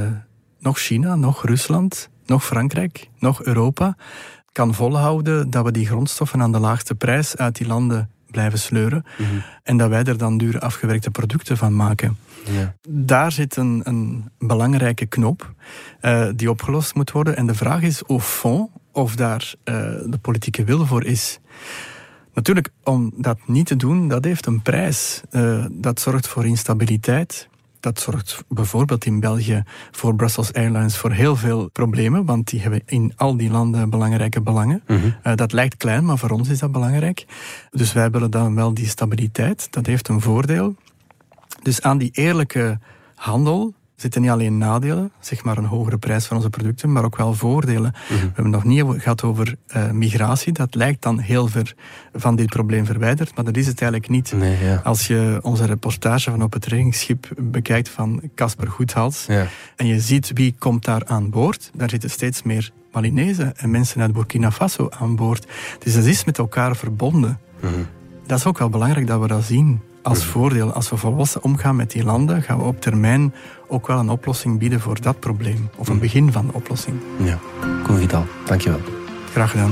nog 0.59 0.79
China, 0.79 1.15
nog 1.15 1.45
Rusland, 1.45 2.09
nog 2.25 2.45
Frankrijk, 2.45 3.09
nog 3.19 3.43
Europa 3.43 3.95
kan 4.51 4.73
volhouden 4.73 5.49
dat 5.49 5.65
we 5.65 5.71
die 5.71 5.87
grondstoffen 5.87 6.41
aan 6.41 6.51
de 6.51 6.59
laagste 6.59 6.95
prijs 6.95 7.37
uit 7.37 7.55
die 7.55 7.67
landen 7.67 8.09
blijven 8.31 8.59
sleuren. 8.59 9.05
Mm 9.17 9.25
-hmm. 9.25 9.43
En 9.63 9.77
dat 9.77 9.89
wij 9.89 10.03
er 10.03 10.17
dan 10.17 10.37
dure 10.37 10.59
afgewerkte 10.59 11.11
producten 11.11 11.57
van 11.57 11.75
maken. 11.75 12.17
Ja. 12.51 12.75
Daar 12.89 13.31
zit 13.31 13.55
een, 13.55 13.81
een 13.83 14.29
belangrijke 14.39 15.05
knop 15.05 15.53
uh, 16.01 16.27
die 16.35 16.49
opgelost 16.49 16.95
moet 16.95 17.11
worden. 17.11 17.37
En 17.37 17.47
de 17.47 17.53
vraag 17.53 17.81
is 17.81 18.03
au 18.07 18.19
fond 18.19 18.69
of 18.91 19.15
daar 19.15 19.53
uh, 19.63 19.75
de 20.05 20.17
politieke 20.21 20.63
wil 20.63 20.85
voor 20.85 21.03
is. 21.03 21.39
Natuurlijk, 22.33 22.69
om 22.83 23.13
dat 23.15 23.37
niet 23.45 23.65
te 23.65 23.75
doen, 23.75 24.07
dat 24.07 24.23
heeft 24.23 24.45
een 24.45 24.61
prijs. 24.61 25.21
Uh, 25.31 25.65
dat 25.71 25.99
zorgt 25.99 26.27
voor 26.27 26.45
instabiliteit. 26.45 27.49
Dat 27.87 27.99
zorgt 27.99 28.43
bijvoorbeeld 28.47 29.05
in 29.05 29.19
België 29.19 29.63
voor 29.91 30.15
Brussels 30.15 30.53
Airlines 30.53 30.97
voor 30.97 31.11
heel 31.11 31.35
veel 31.35 31.69
problemen, 31.69 32.25
want 32.25 32.49
die 32.49 32.61
hebben 32.61 32.81
in 32.85 33.13
al 33.15 33.37
die 33.37 33.49
landen 33.49 33.89
belangrijke 33.89 34.41
belangen. 34.41 34.83
Mm 34.87 34.97
-hmm. 34.97 35.15
uh, 35.23 35.35
dat 35.35 35.51
lijkt 35.51 35.77
klein, 35.77 36.05
maar 36.05 36.17
voor 36.17 36.29
ons 36.29 36.49
is 36.49 36.59
dat 36.59 36.71
belangrijk. 36.71 37.25
Dus 37.71 37.93
wij 37.93 38.11
willen 38.11 38.31
dan 38.31 38.55
wel 38.55 38.73
die 38.73 38.87
stabiliteit. 38.87 39.67
Dat 39.71 39.85
heeft 39.85 40.07
een 40.07 40.21
voordeel. 40.21 40.75
Dus 41.61 41.81
aan 41.81 41.97
die 41.97 42.09
eerlijke 42.13 42.79
handel 43.15 43.73
zitten 43.97 44.21
niet 44.21 44.29
alleen 44.29 44.57
nadelen, 44.57 45.11
zeg 45.19 45.43
maar 45.43 45.57
een 45.57 45.65
hogere 45.65 45.97
prijs 45.97 46.25
van 46.25 46.37
onze 46.37 46.49
producten, 46.49 46.91
maar 46.91 47.03
ook 47.03 47.17
wel 47.17 47.33
voordelen. 47.33 47.93
-hmm. 48.07 48.17
We 48.17 48.31
hebben 48.33 48.49
nog 48.49 48.63
niet 48.63 48.85
gehad 49.01 49.23
over 49.23 49.55
uh, 49.75 49.91
migratie. 49.91 50.53
Dat 50.53 50.75
lijkt 50.75 51.01
dan 51.01 51.19
heel 51.19 51.47
ver 51.47 51.75
van 52.13 52.35
dit 52.35 52.49
probleem 52.49 52.85
verwijderd, 52.85 53.35
maar 53.35 53.45
dat 53.45 53.57
is 53.57 53.67
het 53.67 53.81
eigenlijk 53.81 54.11
niet. 54.11 54.31
Nee, 54.31 54.63
ja. 54.63 54.81
Als 54.83 55.07
je 55.07 55.39
onze 55.41 55.65
reportage 55.65 56.31
van 56.31 56.43
op 56.43 56.53
het 56.53 56.65
reddingsschip 56.65 57.27
bekijkt 57.37 57.89
van 57.89 58.21
Casper 58.35 58.67
Goedhals 58.67 59.25
ja. 59.27 59.47
en 59.75 59.85
je 59.87 59.99
ziet 59.99 60.31
wie 60.33 60.55
komt 60.59 60.85
daar 60.85 61.05
aan 61.05 61.29
boord, 61.29 61.71
daar 61.73 61.89
zitten 61.89 62.09
steeds 62.09 62.43
meer 62.43 62.71
Malinezen 62.91 63.57
en 63.57 63.71
mensen 63.71 64.01
uit 64.01 64.13
Burkina 64.13 64.51
Faso 64.51 64.89
aan 64.89 65.15
boord. 65.15 65.47
Dus 65.83 65.93
dat 65.93 66.05
is 66.05 66.23
met 66.23 66.37
elkaar 66.37 66.75
verbonden. 66.75 67.39
-hmm. 67.59 67.87
Dat 68.25 68.37
is 68.37 68.45
ook 68.45 68.57
wel 68.57 68.69
belangrijk 68.69 69.07
dat 69.07 69.21
we 69.21 69.27
dat 69.27 69.43
zien 69.43 69.81
als 70.07 70.25
voordeel. 70.25 70.71
Als 70.73 70.89
we 70.89 70.97
volwassen 70.97 71.43
omgaan 71.43 71.75
met 71.75 71.91
die 71.91 72.03
landen, 72.03 72.41
gaan 72.41 72.57
we 72.57 72.63
op 72.63 72.81
termijn 72.81 73.33
ook 73.67 73.87
wel 73.87 73.99
een 73.99 74.09
oplossing 74.09 74.59
bieden 74.59 74.79
voor 74.79 75.01
dat 75.01 75.19
probleem. 75.19 75.69
Of 75.75 75.87
een 75.87 75.99
begin 75.99 76.31
van 76.31 76.45
de 76.45 76.53
oplossing. 76.53 76.97
Ja, 77.17 77.39
Koen 77.83 77.97
Vidal, 77.97 78.25
dankjewel. 78.45 78.79
Graag 79.31 79.51
gedaan. 79.51 79.71